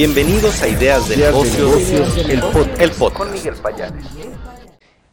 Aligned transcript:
Bienvenidos 0.00 0.62
a 0.62 0.68
Ideas 0.68 1.10
de 1.10 1.18
Negocios, 1.18 2.16
el, 2.26 2.40
podcast. 2.40 3.18
Con 3.18 3.30
Miguel 3.32 3.52
Payares. 3.62 4.06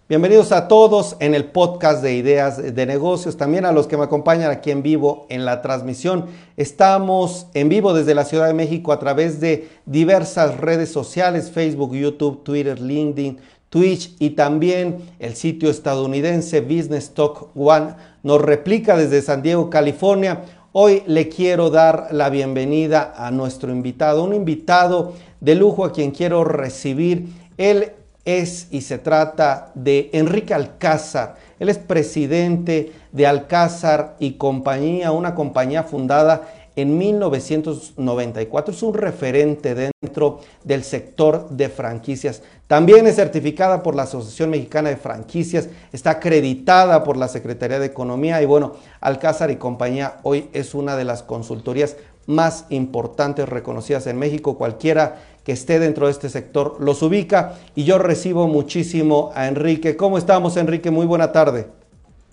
Bienvenidos 0.07 0.53
a 0.53 0.69
todos 0.69 1.17
en 1.19 1.35
el 1.35 1.43
podcast 1.43 2.01
de 2.01 2.13
Ideas 2.13 2.73
de 2.73 2.85
Negocios, 2.85 3.35
también 3.35 3.65
a 3.65 3.73
los 3.73 3.85
que 3.87 3.97
me 3.97 4.05
acompañan 4.05 4.49
aquí 4.49 4.71
en 4.71 4.83
vivo 4.83 5.25
en 5.27 5.43
la 5.43 5.61
transmisión. 5.61 6.27
Estamos 6.55 7.47
en 7.53 7.67
vivo 7.67 7.93
desde 7.93 8.15
la 8.15 8.23
Ciudad 8.23 8.47
de 8.47 8.53
México 8.53 8.93
a 8.93 8.99
través 8.99 9.41
de 9.41 9.67
diversas 9.85 10.55
redes 10.55 10.89
sociales, 10.89 11.51
Facebook, 11.51 11.93
YouTube, 11.93 12.45
Twitter, 12.45 12.79
LinkedIn, 12.79 13.39
Twitch 13.69 14.15
y 14.19 14.29
también 14.29 14.99
el 15.19 15.35
sitio 15.35 15.69
estadounidense 15.69 16.61
Business 16.61 17.13
Talk 17.13 17.49
One 17.57 17.95
nos 18.23 18.41
replica 18.41 18.95
desde 18.95 19.21
San 19.21 19.41
Diego, 19.41 19.69
California. 19.69 20.43
Hoy 20.79 21.01
le 21.07 21.27
quiero 21.27 21.71
dar 21.71 22.09
la 22.11 22.29
bienvenida 22.29 23.15
a 23.17 23.31
nuestro 23.31 23.71
invitado, 23.71 24.23
un 24.23 24.35
invitado 24.35 25.13
de 25.39 25.55
lujo 25.55 25.83
a 25.83 25.91
quien 25.91 26.11
quiero 26.11 26.43
recibir. 26.43 27.29
Él 27.57 27.93
es 28.25 28.67
y 28.69 28.81
se 28.81 28.99
trata 28.99 29.71
de 29.73 30.11
Enrique 30.13 30.53
Alcázar. 30.53 31.37
Él 31.57 31.69
es 31.69 31.79
presidente 31.79 32.91
de 33.11 33.25
Alcázar 33.25 34.17
y 34.19 34.33
compañía, 34.33 35.11
una 35.11 35.33
compañía 35.33 35.81
fundada 35.81 36.47
en 36.77 36.97
1994. 36.97 38.73
Es 38.73 38.83
un 38.83 38.93
referente 38.93 39.75
dentro 39.75 40.39
del 40.63 40.83
sector 40.83 41.49
de 41.49 41.67
franquicias. 41.69 42.43
También 42.67 43.07
es 43.07 43.15
certificada 43.15 43.81
por 43.81 43.95
la 43.95 44.03
Asociación 44.03 44.51
Mexicana 44.51 44.89
de 44.89 44.97
Franquicias, 44.97 45.69
está 45.91 46.11
acreditada 46.11 47.03
por 47.03 47.17
la 47.17 47.27
Secretaría 47.27 47.79
de 47.79 47.87
Economía 47.87 48.41
y 48.41 48.45
bueno, 48.45 48.73
Alcázar 49.01 49.51
y 49.51 49.55
compañía 49.55 50.17
hoy 50.23 50.49
es 50.53 50.75
una 50.75 50.95
de 50.95 51.03
las 51.03 51.23
consultorías 51.23 51.97
más 52.27 52.65
importantes 52.69 53.49
reconocidas 53.49 54.05
en 54.05 54.19
México. 54.19 54.57
Cualquiera 54.57 55.15
que 55.43 55.53
esté 55.53 55.79
dentro 55.79 56.05
de 56.05 56.11
este 56.11 56.29
sector 56.29 56.75
los 56.79 57.01
ubica 57.01 57.55
y 57.73 57.85
yo 57.85 57.97
recibo 57.97 58.47
muchísimo 58.47 59.31
a 59.33 59.47
Enrique. 59.47 59.95
¿Cómo 59.95 60.17
estamos, 60.17 60.57
Enrique? 60.57 60.91
Muy 60.91 61.07
buena 61.07 61.31
tarde. 61.31 61.76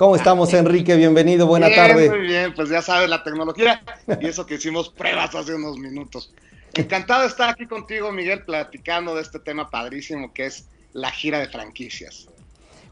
¿Cómo 0.05 0.17
estamos, 0.17 0.53
Enrique? 0.53 0.97
Bienvenido, 0.97 1.47
buena 1.47 1.75
tarde. 1.75 2.11
Muy 2.11 2.27
bien, 2.27 2.53
pues 2.55 2.69
ya 2.69 2.83
sabes 2.83 3.09
la 3.09 3.23
tecnología 3.23 3.83
y 4.21 4.27
eso 4.27 4.45
que 4.45 4.57
hicimos 4.57 4.91
pruebas 4.91 5.35
hace 5.35 5.55
unos 5.55 5.79
minutos. 5.79 6.31
Encantado 6.75 7.23
de 7.23 7.29
estar 7.29 7.49
aquí 7.49 7.67
contigo, 7.67 8.13
Miguel, 8.13 8.43
platicando 8.45 9.15
de 9.15 9.23
este 9.23 9.39
tema 9.39 9.71
padrísimo 9.71 10.35
que 10.35 10.45
es 10.45 10.67
la 10.93 11.11
gira 11.11 11.39
de 11.39 11.47
franquicias. 11.47 12.29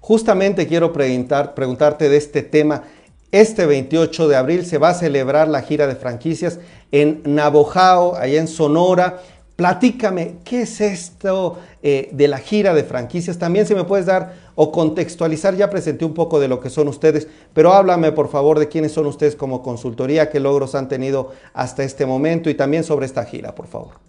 Justamente 0.00 0.66
quiero 0.66 0.90
preguntar, 0.94 1.52
preguntarte 1.52 2.08
de 2.08 2.16
este 2.16 2.42
tema. 2.42 2.84
Este 3.30 3.66
28 3.66 4.28
de 4.28 4.36
abril 4.36 4.64
se 4.64 4.78
va 4.78 4.88
a 4.88 4.94
celebrar 4.94 5.48
la 5.48 5.60
gira 5.60 5.86
de 5.86 5.96
franquicias 5.96 6.60
en 6.92 7.20
Nabojao, 7.26 8.16
allá 8.16 8.40
en 8.40 8.48
Sonora. 8.48 9.20
Platícame, 9.54 10.36
¿qué 10.46 10.62
es 10.62 10.80
esto 10.80 11.60
eh, 11.82 12.08
de 12.10 12.26
la 12.26 12.38
gira 12.38 12.72
de 12.72 12.84
franquicias? 12.84 13.38
También 13.38 13.66
si 13.66 13.74
me 13.74 13.84
puedes 13.84 14.06
dar 14.06 14.41
o 14.54 14.72
contextualizar, 14.72 15.56
ya 15.56 15.70
presenté 15.70 16.04
un 16.04 16.14
poco 16.14 16.40
de 16.40 16.48
lo 16.48 16.60
que 16.60 16.70
son 16.70 16.88
ustedes, 16.88 17.28
pero 17.54 17.72
háblame 17.72 18.12
por 18.12 18.30
favor 18.30 18.58
de 18.58 18.68
quiénes 18.68 18.92
son 18.92 19.06
ustedes 19.06 19.36
como 19.36 19.62
consultoría, 19.62 20.30
qué 20.30 20.40
logros 20.40 20.74
han 20.74 20.88
tenido 20.88 21.34
hasta 21.54 21.84
este 21.84 22.06
momento 22.06 22.50
y 22.50 22.54
también 22.54 22.84
sobre 22.84 23.06
esta 23.06 23.24
gira, 23.24 23.54
por 23.54 23.66
favor. 23.66 24.00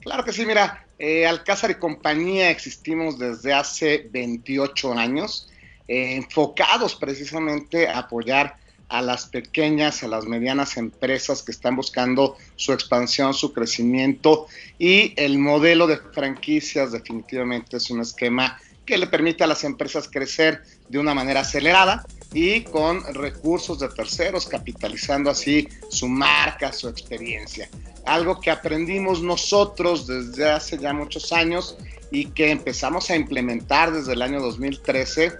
Claro 0.00 0.24
que 0.24 0.32
sí, 0.32 0.46
mira, 0.46 0.86
eh, 0.98 1.26
Alcázar 1.26 1.70
y 1.70 1.74
compañía 1.74 2.50
existimos 2.50 3.18
desde 3.18 3.52
hace 3.52 4.08
28 4.10 4.94
años, 4.94 5.48
eh, 5.86 6.16
enfocados 6.16 6.94
precisamente 6.94 7.88
a 7.88 7.98
apoyar 7.98 8.56
a 8.88 9.02
las 9.02 9.26
pequeñas, 9.26 10.02
a 10.02 10.08
las 10.08 10.24
medianas 10.24 10.76
empresas 10.76 11.42
que 11.42 11.52
están 11.52 11.76
buscando 11.76 12.36
su 12.56 12.72
expansión, 12.72 13.34
su 13.34 13.52
crecimiento 13.52 14.46
y 14.78 15.12
el 15.16 15.38
modelo 15.38 15.86
de 15.86 15.98
franquicias 15.98 16.92
definitivamente 16.92 17.76
es 17.76 17.90
un 17.90 18.00
esquema 18.00 18.58
que 18.88 18.96
le 18.96 19.06
permite 19.06 19.44
a 19.44 19.46
las 19.46 19.64
empresas 19.64 20.08
crecer 20.10 20.62
de 20.88 20.98
una 20.98 21.12
manera 21.12 21.40
acelerada 21.40 22.06
y 22.32 22.62
con 22.62 23.04
recursos 23.12 23.78
de 23.80 23.90
terceros, 23.90 24.46
capitalizando 24.46 25.28
así 25.30 25.68
su 25.90 26.08
marca, 26.08 26.72
su 26.72 26.88
experiencia. 26.88 27.68
Algo 28.06 28.40
que 28.40 28.50
aprendimos 28.50 29.20
nosotros 29.20 30.06
desde 30.06 30.50
hace 30.50 30.78
ya 30.78 30.94
muchos 30.94 31.34
años 31.34 31.76
y 32.10 32.30
que 32.30 32.50
empezamos 32.50 33.10
a 33.10 33.16
implementar 33.16 33.92
desde 33.92 34.14
el 34.14 34.22
año 34.22 34.40
2013 34.40 35.32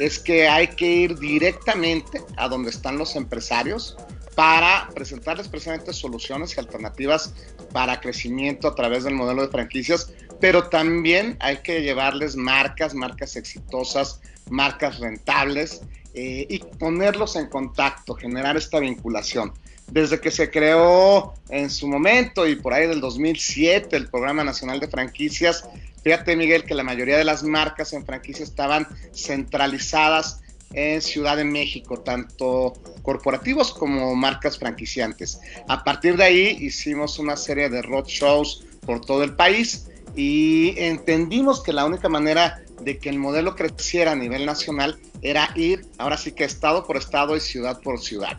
es 0.00 0.18
que 0.18 0.48
hay 0.48 0.66
que 0.66 0.86
ir 0.86 1.16
directamente 1.16 2.20
a 2.36 2.48
donde 2.48 2.70
están 2.70 2.98
los 2.98 3.14
empresarios 3.14 3.96
para 4.34 4.90
presentarles 4.94 5.46
precisamente 5.46 5.92
soluciones 5.92 6.56
y 6.56 6.60
alternativas 6.60 7.32
para 7.72 8.00
crecimiento 8.00 8.66
a 8.66 8.74
través 8.74 9.04
del 9.04 9.14
modelo 9.14 9.42
de 9.42 9.48
franquicias, 9.48 10.12
pero 10.40 10.68
también 10.68 11.36
hay 11.40 11.58
que 11.58 11.82
llevarles 11.82 12.36
marcas, 12.36 12.94
marcas 12.94 13.36
exitosas, 13.36 14.20
marcas 14.50 14.98
rentables 14.98 15.82
eh, 16.14 16.46
y 16.48 16.58
ponerlos 16.58 17.36
en 17.36 17.46
contacto, 17.46 18.14
generar 18.14 18.56
esta 18.56 18.80
vinculación. 18.80 19.52
Desde 19.90 20.20
que 20.20 20.32
se 20.32 20.50
creó 20.50 21.34
en 21.48 21.70
su 21.70 21.86
momento 21.86 22.46
y 22.46 22.56
por 22.56 22.72
ahí 22.72 22.88
del 22.88 23.00
2007 23.00 23.96
el 23.96 24.08
Programa 24.08 24.42
Nacional 24.42 24.80
de 24.80 24.88
Franquicias, 24.88 25.64
Fíjate, 26.06 26.36
Miguel, 26.36 26.62
que 26.62 26.76
la 26.76 26.84
mayoría 26.84 27.18
de 27.18 27.24
las 27.24 27.42
marcas 27.42 27.92
en 27.92 28.06
franquicia 28.06 28.44
estaban 28.44 28.86
centralizadas 29.12 30.40
en 30.72 31.02
Ciudad 31.02 31.36
de 31.36 31.42
México, 31.42 31.98
tanto 31.98 32.74
corporativos 33.02 33.72
como 33.72 34.14
marcas 34.14 34.56
franquiciantes. 34.56 35.40
A 35.66 35.82
partir 35.82 36.16
de 36.16 36.22
ahí 36.22 36.58
hicimos 36.60 37.18
una 37.18 37.36
serie 37.36 37.68
de 37.70 37.82
road 37.82 38.04
shows 38.04 38.64
por 38.86 39.00
todo 39.00 39.24
el 39.24 39.34
país 39.34 39.88
y 40.16 40.74
entendimos 40.78 41.62
que 41.62 41.72
la 41.72 41.84
única 41.84 42.08
manera 42.08 42.62
de 42.80 42.98
que 42.98 43.10
el 43.10 43.18
modelo 43.18 43.54
creciera 43.54 44.12
a 44.12 44.16
nivel 44.16 44.46
nacional 44.46 44.98
era 45.22 45.50
ir, 45.54 45.86
ahora 45.98 46.16
sí 46.16 46.32
que 46.32 46.44
estado 46.44 46.86
por 46.86 46.96
estado 46.96 47.36
y 47.36 47.40
ciudad 47.40 47.80
por 47.80 48.00
ciudad. 48.00 48.38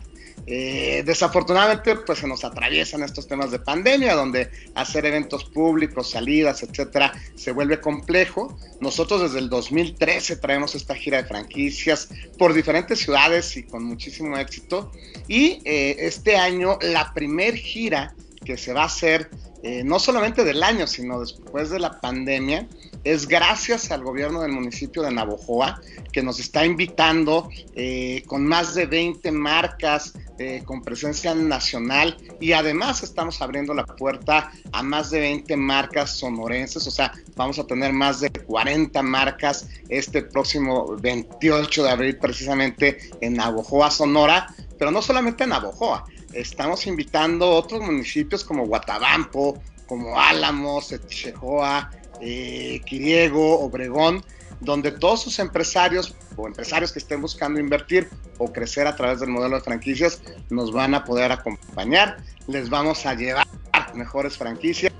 Eh, 0.50 1.02
desafortunadamente, 1.04 1.94
pues 1.96 2.20
se 2.20 2.26
nos 2.26 2.42
atraviesan 2.42 3.02
estos 3.02 3.28
temas 3.28 3.50
de 3.50 3.58
pandemia, 3.58 4.14
donde 4.14 4.48
hacer 4.74 5.04
eventos 5.04 5.44
públicos, 5.44 6.10
salidas, 6.10 6.62
etcétera, 6.62 7.12
se 7.34 7.52
vuelve 7.52 7.80
complejo. 7.80 8.56
Nosotros 8.80 9.20
desde 9.20 9.40
el 9.40 9.50
2013 9.50 10.36
traemos 10.36 10.74
esta 10.74 10.94
gira 10.94 11.22
de 11.22 11.28
franquicias 11.28 12.08
por 12.38 12.54
diferentes 12.54 12.98
ciudades 12.98 13.58
y 13.58 13.64
con 13.64 13.84
muchísimo 13.84 14.38
éxito. 14.38 14.90
Y 15.26 15.60
eh, 15.66 15.96
este 15.98 16.36
año, 16.36 16.78
la 16.80 17.12
primer 17.12 17.54
gira 17.54 18.14
que 18.40 18.56
se 18.56 18.72
va 18.72 18.82
a 18.82 18.86
hacer 18.86 19.30
eh, 19.62 19.82
no 19.82 19.98
solamente 19.98 20.44
del 20.44 20.62
año, 20.62 20.86
sino 20.86 21.20
después 21.20 21.70
de 21.70 21.80
la 21.80 22.00
pandemia, 22.00 22.68
es 23.02 23.26
gracias 23.26 23.90
al 23.90 24.04
gobierno 24.04 24.42
del 24.42 24.52
municipio 24.52 25.02
de 25.02 25.10
Navojoa, 25.10 25.80
que 26.12 26.22
nos 26.22 26.38
está 26.38 26.64
invitando 26.64 27.48
eh, 27.74 28.22
con 28.26 28.46
más 28.46 28.74
de 28.74 28.86
20 28.86 29.32
marcas 29.32 30.14
eh, 30.38 30.62
con 30.64 30.82
presencia 30.82 31.34
nacional 31.34 32.16
y 32.40 32.52
además 32.52 33.02
estamos 33.02 33.42
abriendo 33.42 33.74
la 33.74 33.84
puerta 33.84 34.52
a 34.70 34.82
más 34.84 35.10
de 35.10 35.18
20 35.18 35.56
marcas 35.56 36.16
sonorenses, 36.16 36.86
o 36.86 36.92
sea, 36.92 37.12
vamos 37.34 37.58
a 37.58 37.66
tener 37.66 37.92
más 37.92 38.20
de 38.20 38.30
40 38.30 39.02
marcas 39.02 39.68
este 39.88 40.22
próximo 40.22 40.96
28 41.00 41.82
de 41.82 41.90
abril 41.90 42.16
precisamente 42.18 42.98
en 43.20 43.34
Navojoa, 43.34 43.90
Sonora, 43.90 44.54
pero 44.78 44.92
no 44.92 45.02
solamente 45.02 45.42
en 45.42 45.50
Navojoa, 45.50 46.04
estamos 46.32 46.86
invitando 46.86 47.50
otros 47.50 47.80
municipios 47.80 48.44
como 48.44 48.66
Guatabampo, 48.66 49.60
como 49.86 50.18
Álamos, 50.18 50.94
Chejoa, 51.08 51.90
eh, 52.20 52.80
Quiriego, 52.84 53.60
Obregón, 53.60 54.24
donde 54.60 54.92
todos 54.92 55.22
sus 55.22 55.38
empresarios 55.38 56.14
o 56.36 56.46
empresarios 56.46 56.92
que 56.92 56.98
estén 56.98 57.20
buscando 57.20 57.60
invertir 57.60 58.08
o 58.38 58.52
crecer 58.52 58.86
a 58.86 58.96
través 58.96 59.20
del 59.20 59.30
modelo 59.30 59.56
de 59.56 59.62
franquicias 59.62 60.20
nos 60.50 60.72
van 60.72 60.94
a 60.94 61.04
poder 61.04 61.32
acompañar, 61.32 62.18
les 62.46 62.68
vamos 62.68 63.06
a 63.06 63.14
llevar 63.14 63.46
mejores 63.94 64.36
franquicias 64.36 64.92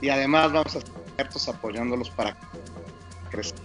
y 0.00 0.08
además 0.08 0.52
vamos 0.52 0.76
a 0.76 0.78
estar 1.22 1.54
apoyándolos 1.54 2.10
para 2.10 2.36
crecer. 3.30 3.58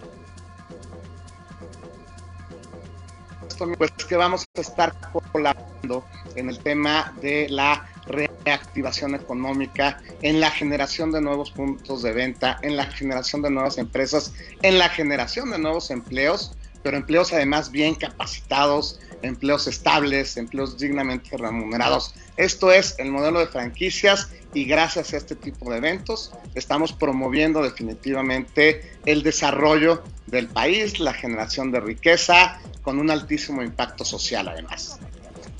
Pues 3.56 3.90
que 4.08 4.16
vamos 4.16 4.44
a 4.56 4.60
estar 4.60 4.94
colaborando 5.12 6.04
en 6.36 6.48
el 6.48 6.58
tema 6.58 7.14
de 7.20 7.48
la 7.48 7.86
reactivación 8.06 9.14
económica, 9.14 10.00
en 10.22 10.40
la 10.40 10.50
generación 10.50 11.12
de 11.12 11.20
nuevos 11.20 11.50
puntos 11.50 12.02
de 12.02 12.12
venta, 12.12 12.58
en 12.62 12.76
la 12.76 12.86
generación 12.86 13.42
de 13.42 13.50
nuevas 13.50 13.78
empresas, 13.78 14.32
en 14.62 14.78
la 14.78 14.88
generación 14.88 15.50
de 15.50 15.58
nuevos 15.58 15.90
empleos, 15.90 16.52
pero 16.82 16.96
empleos 16.96 17.32
además 17.32 17.70
bien 17.70 17.94
capacitados, 17.94 19.00
empleos 19.22 19.66
estables, 19.66 20.36
empleos 20.36 20.78
dignamente 20.78 21.36
remunerados. 21.36 22.14
Esto 22.36 22.72
es 22.72 22.94
el 22.98 23.10
modelo 23.10 23.40
de 23.40 23.46
franquicias 23.46 24.28
y 24.54 24.64
gracias 24.64 25.14
a 25.14 25.16
este 25.16 25.34
tipo 25.36 25.70
de 25.70 25.78
eventos 25.78 26.32
estamos 26.54 26.92
promoviendo 26.92 27.62
definitivamente 27.62 28.92
el 29.06 29.22
desarrollo 29.22 30.02
del 30.26 30.48
país, 30.48 31.00
la 31.00 31.14
generación 31.14 31.72
de 31.72 31.80
riqueza 31.80 32.60
con 32.82 32.98
un 32.98 33.10
altísimo 33.10 33.62
impacto 33.62 34.04
social 34.04 34.48
además. 34.48 34.98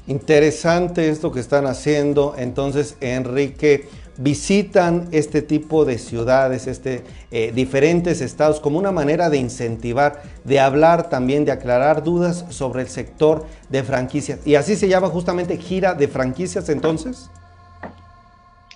Interesante 0.08 1.08
esto 1.08 1.30
que 1.30 1.38
están 1.38 1.66
haciendo. 1.66 2.34
Entonces, 2.36 2.96
Enrique, 3.00 3.88
visitan 4.18 5.08
este 5.12 5.42
tipo 5.42 5.84
de 5.84 5.98
ciudades, 5.98 6.66
este, 6.66 7.02
eh, 7.30 7.52
diferentes 7.54 8.20
estados, 8.20 8.60
como 8.60 8.78
una 8.78 8.92
manera 8.92 9.30
de 9.30 9.38
incentivar, 9.38 10.22
de 10.44 10.60
hablar 10.60 11.08
también, 11.08 11.44
de 11.44 11.52
aclarar 11.52 12.02
dudas 12.02 12.44
sobre 12.50 12.82
el 12.82 12.88
sector 12.88 13.46
de 13.68 13.82
franquicias. 13.82 14.40
Y 14.44 14.54
así 14.54 14.76
se 14.76 14.88
llama 14.88 15.08
justamente 15.08 15.56
gira 15.56 15.94
de 15.94 16.08
franquicias 16.08 16.68
entonces. 16.68 17.30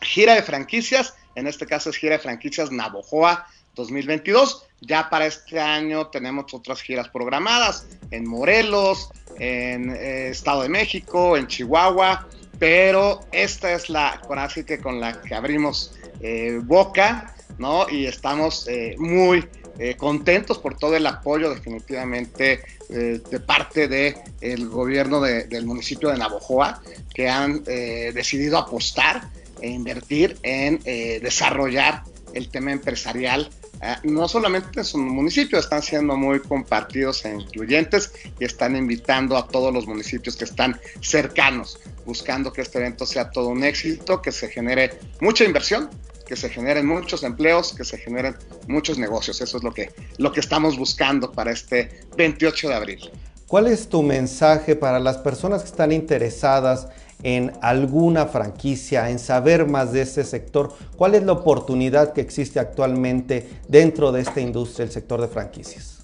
Gira 0.00 0.34
de 0.34 0.42
franquicias, 0.42 1.14
en 1.34 1.46
este 1.46 1.66
caso 1.66 1.90
es 1.90 1.96
gira 1.96 2.12
de 2.16 2.18
franquicias 2.20 2.70
Navojoa 2.70 3.46
2022. 3.74 4.64
Ya 4.80 5.08
para 5.08 5.26
este 5.26 5.60
año 5.60 6.08
tenemos 6.08 6.52
otras 6.52 6.80
giras 6.80 7.08
programadas 7.08 7.86
en 8.10 8.26
Morelos, 8.26 9.10
en 9.38 9.90
eh, 9.90 10.28
Estado 10.28 10.62
de 10.62 10.68
México, 10.68 11.36
en 11.36 11.46
Chihuahua, 11.46 12.26
pero 12.58 13.20
esta 13.32 13.72
es 13.72 13.88
la 13.88 14.20
así 14.36 14.64
que 14.64 14.78
con 14.78 15.00
la 15.00 15.20
que 15.20 15.34
abrimos 15.34 15.94
eh, 16.20 16.60
boca, 16.62 17.34
¿no? 17.58 17.88
Y 17.88 18.06
estamos 18.06 18.66
eh, 18.68 18.94
muy 18.98 19.46
contentos 19.98 20.56
por 20.56 20.78
todo 20.78 20.96
el 20.96 21.06
apoyo 21.06 21.50
definitivamente 21.50 22.62
de 22.88 23.40
parte 23.46 23.88
del 23.88 24.14
el 24.40 24.70
gobierno 24.70 25.20
del 25.20 25.66
municipio 25.66 26.08
de 26.08 26.16
Navojoa, 26.16 26.80
que 27.12 27.28
han 27.28 27.62
decidido 27.62 28.56
apostar 28.56 29.28
e 29.60 29.68
invertir 29.68 30.38
en 30.42 30.78
desarrollar 31.20 32.04
el 32.32 32.48
tema 32.48 32.72
empresarial 32.72 33.50
no 34.04 34.28
solamente 34.28 34.80
en 34.80 34.84
su 34.84 34.98
municipio, 34.98 35.58
están 35.58 35.82
siendo 35.82 36.16
muy 36.16 36.40
compartidos 36.40 37.24
e 37.24 37.34
incluyentes 37.34 38.12
y 38.38 38.44
están 38.44 38.76
invitando 38.76 39.36
a 39.36 39.46
todos 39.46 39.72
los 39.72 39.86
municipios 39.86 40.36
que 40.36 40.44
están 40.44 40.80
cercanos, 41.00 41.78
buscando 42.06 42.52
que 42.52 42.62
este 42.62 42.78
evento 42.78 43.04
sea 43.04 43.30
todo 43.30 43.48
un 43.48 43.64
éxito, 43.64 44.22
que 44.22 44.32
se 44.32 44.48
genere 44.48 44.98
mucha 45.20 45.44
inversión, 45.44 45.90
que 46.26 46.36
se 46.36 46.48
generen 46.48 46.86
muchos 46.86 47.22
empleos, 47.22 47.74
que 47.74 47.84
se 47.84 47.98
generen 47.98 48.36
muchos 48.66 48.98
negocios. 48.98 49.40
Eso 49.40 49.58
es 49.58 49.62
lo 49.62 49.72
que, 49.72 49.92
lo 50.18 50.32
que 50.32 50.40
estamos 50.40 50.78
buscando 50.78 51.32
para 51.32 51.52
este 51.52 51.90
28 52.16 52.68
de 52.68 52.74
abril. 52.74 53.10
¿Cuál 53.46 53.68
es 53.68 53.88
tu 53.88 54.02
mensaje 54.02 54.74
para 54.74 54.98
las 54.98 55.18
personas 55.18 55.62
que 55.62 55.68
están 55.68 55.92
interesadas 55.92 56.88
en 57.22 57.52
alguna 57.62 58.26
franquicia, 58.26 59.08
en 59.08 59.20
saber 59.20 59.66
más 59.66 59.92
de 59.92 60.02
este 60.02 60.24
sector? 60.24 60.74
¿Cuál 60.96 61.14
es 61.14 61.22
la 61.22 61.32
oportunidad 61.32 62.12
que 62.12 62.20
existe 62.20 62.58
actualmente 62.58 63.48
dentro 63.68 64.10
de 64.10 64.22
esta 64.22 64.40
industria, 64.40 64.84
el 64.84 64.90
sector 64.90 65.20
de 65.20 65.28
franquicias? 65.28 65.95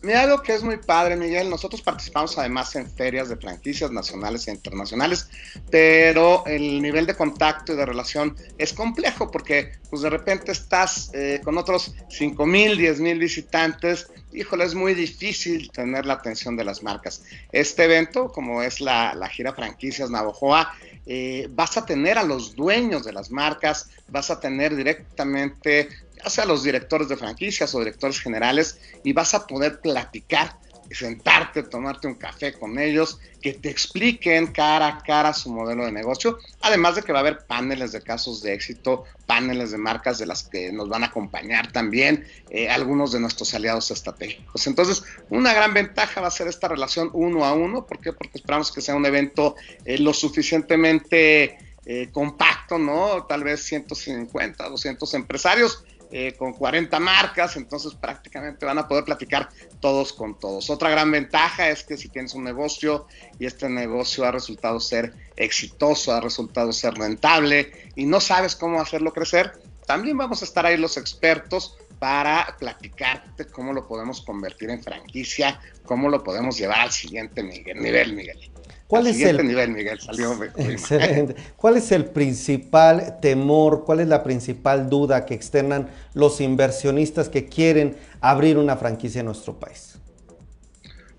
Mira, 0.00 0.22
algo 0.22 0.42
que 0.42 0.54
es 0.54 0.62
muy 0.62 0.76
padre, 0.76 1.16
Miguel. 1.16 1.50
Nosotros 1.50 1.82
participamos 1.82 2.38
además 2.38 2.74
en 2.76 2.88
ferias 2.88 3.28
de 3.28 3.36
franquicias 3.36 3.90
nacionales 3.90 4.46
e 4.46 4.52
internacionales, 4.52 5.28
pero 5.70 6.46
el 6.46 6.80
nivel 6.80 7.04
de 7.04 7.16
contacto 7.16 7.72
y 7.72 7.76
de 7.76 7.84
relación 7.84 8.36
es 8.58 8.72
complejo 8.72 9.28
porque, 9.30 9.72
pues, 9.90 10.02
de 10.02 10.10
repente 10.10 10.52
estás 10.52 11.10
eh, 11.14 11.40
con 11.42 11.58
otros 11.58 11.94
5 12.10 12.46
mil, 12.46 12.78
10 12.78 13.00
mil 13.00 13.18
visitantes. 13.18 14.08
Híjole, 14.32 14.64
es 14.66 14.74
muy 14.74 14.94
difícil 14.94 15.70
tener 15.72 16.06
la 16.06 16.14
atención 16.14 16.56
de 16.56 16.64
las 16.64 16.84
marcas. 16.84 17.24
Este 17.50 17.84
evento, 17.84 18.30
como 18.30 18.62
es 18.62 18.80
la, 18.80 19.28
gira 19.32 19.52
Franquicias 19.52 20.10
Navojoa, 20.10 20.74
eh, 21.06 21.48
vas 21.50 21.76
a 21.76 21.84
tener 21.84 22.18
a 22.18 22.22
los 22.22 22.54
dueños 22.54 23.04
de 23.04 23.12
las 23.12 23.32
marcas, 23.32 23.88
vas 24.08 24.30
a 24.30 24.38
tener 24.38 24.76
directamente 24.76 25.88
ya 26.22 26.30
sea 26.30 26.44
los 26.44 26.62
directores 26.62 27.08
de 27.08 27.16
franquicias 27.16 27.74
o 27.74 27.78
directores 27.78 28.20
generales, 28.20 28.78
y 29.04 29.12
vas 29.12 29.34
a 29.34 29.46
poder 29.46 29.80
platicar, 29.80 30.58
sentarte, 30.90 31.62
tomarte 31.62 32.06
un 32.06 32.14
café 32.14 32.52
con 32.54 32.78
ellos, 32.78 33.20
que 33.40 33.54
te 33.54 33.70
expliquen 33.70 34.48
cara 34.48 34.88
a 34.88 34.98
cara 35.02 35.32
su 35.32 35.52
modelo 35.52 35.84
de 35.84 35.92
negocio, 35.92 36.38
además 36.62 36.96
de 36.96 37.02
que 37.02 37.12
va 37.12 37.18
a 37.18 37.20
haber 37.20 37.46
paneles 37.46 37.92
de 37.92 38.02
casos 38.02 38.42
de 38.42 38.54
éxito, 38.54 39.04
paneles 39.26 39.70
de 39.70 39.78
marcas 39.78 40.18
de 40.18 40.26
las 40.26 40.44
que 40.44 40.72
nos 40.72 40.88
van 40.88 41.04
a 41.04 41.06
acompañar 41.06 41.70
también 41.72 42.26
eh, 42.50 42.68
algunos 42.68 43.12
de 43.12 43.20
nuestros 43.20 43.54
aliados 43.54 43.90
estratégicos. 43.90 44.66
Entonces, 44.66 45.04
una 45.30 45.52
gran 45.52 45.74
ventaja 45.74 46.20
va 46.20 46.28
a 46.28 46.32
ser 46.32 46.48
esta 46.48 46.68
relación 46.68 47.10
uno 47.12 47.44
a 47.44 47.52
uno, 47.52 47.86
¿por 47.86 48.00
qué? 48.00 48.12
Porque 48.12 48.38
esperamos 48.38 48.72
que 48.72 48.80
sea 48.80 48.94
un 48.94 49.06
evento 49.06 49.56
eh, 49.84 49.98
lo 49.98 50.12
suficientemente... 50.12 51.58
Eh, 51.90 52.10
compacto, 52.12 52.76
¿no? 52.76 53.24
Tal 53.24 53.44
vez 53.44 53.62
150, 53.62 54.68
200 54.68 55.14
empresarios, 55.14 55.84
eh, 56.10 56.34
con 56.38 56.52
40 56.52 56.98
marcas, 57.00 57.56
entonces 57.56 57.94
prácticamente 57.94 58.64
van 58.64 58.78
a 58.78 58.88
poder 58.88 59.04
platicar 59.04 59.48
todos 59.80 60.12
con 60.12 60.38
todos. 60.38 60.70
Otra 60.70 60.90
gran 60.90 61.10
ventaja 61.10 61.68
es 61.68 61.84
que 61.84 61.96
si 61.96 62.08
tienes 62.08 62.34
un 62.34 62.44
negocio 62.44 63.06
y 63.38 63.46
este 63.46 63.68
negocio 63.68 64.24
ha 64.24 64.32
resultado 64.32 64.80
ser 64.80 65.12
exitoso, 65.36 66.12
ha 66.12 66.20
resultado 66.20 66.72
ser 66.72 66.94
rentable 66.94 67.72
y 67.94 68.06
no 68.06 68.20
sabes 68.20 68.56
cómo 68.56 68.80
hacerlo 68.80 69.12
crecer, 69.12 69.52
también 69.86 70.16
vamos 70.16 70.42
a 70.42 70.44
estar 70.44 70.66
ahí 70.66 70.76
los 70.76 70.96
expertos 70.96 71.76
para 71.98 72.56
platicarte 72.58 73.46
cómo 73.46 73.72
lo 73.72 73.86
podemos 73.86 74.20
convertir 74.22 74.70
en 74.70 74.82
franquicia, 74.82 75.60
cómo 75.84 76.08
lo 76.08 76.22
podemos 76.22 76.56
llevar 76.56 76.80
al 76.80 76.92
siguiente 76.92 77.42
nivel, 77.42 78.12
Miguel. 78.12 78.50
¿Cuál 78.88 79.06
es 79.06 79.20
el 79.20 79.46
nivel, 79.46 79.70
Miguel? 79.72 80.00
Salió 80.00 80.42
excelente. 80.56 81.36
¿Cuál 81.56 81.76
es 81.76 81.92
el 81.92 82.06
principal 82.06 83.18
temor, 83.20 83.84
cuál 83.84 84.00
es 84.00 84.08
la 84.08 84.24
principal 84.24 84.88
duda 84.88 85.26
que 85.26 85.34
externan 85.34 85.90
los 86.14 86.40
inversionistas 86.40 87.28
que 87.28 87.44
quieren 87.44 87.96
abrir 88.22 88.56
una 88.56 88.78
franquicia 88.78 89.20
en 89.20 89.26
nuestro 89.26 89.60
país? 89.60 89.98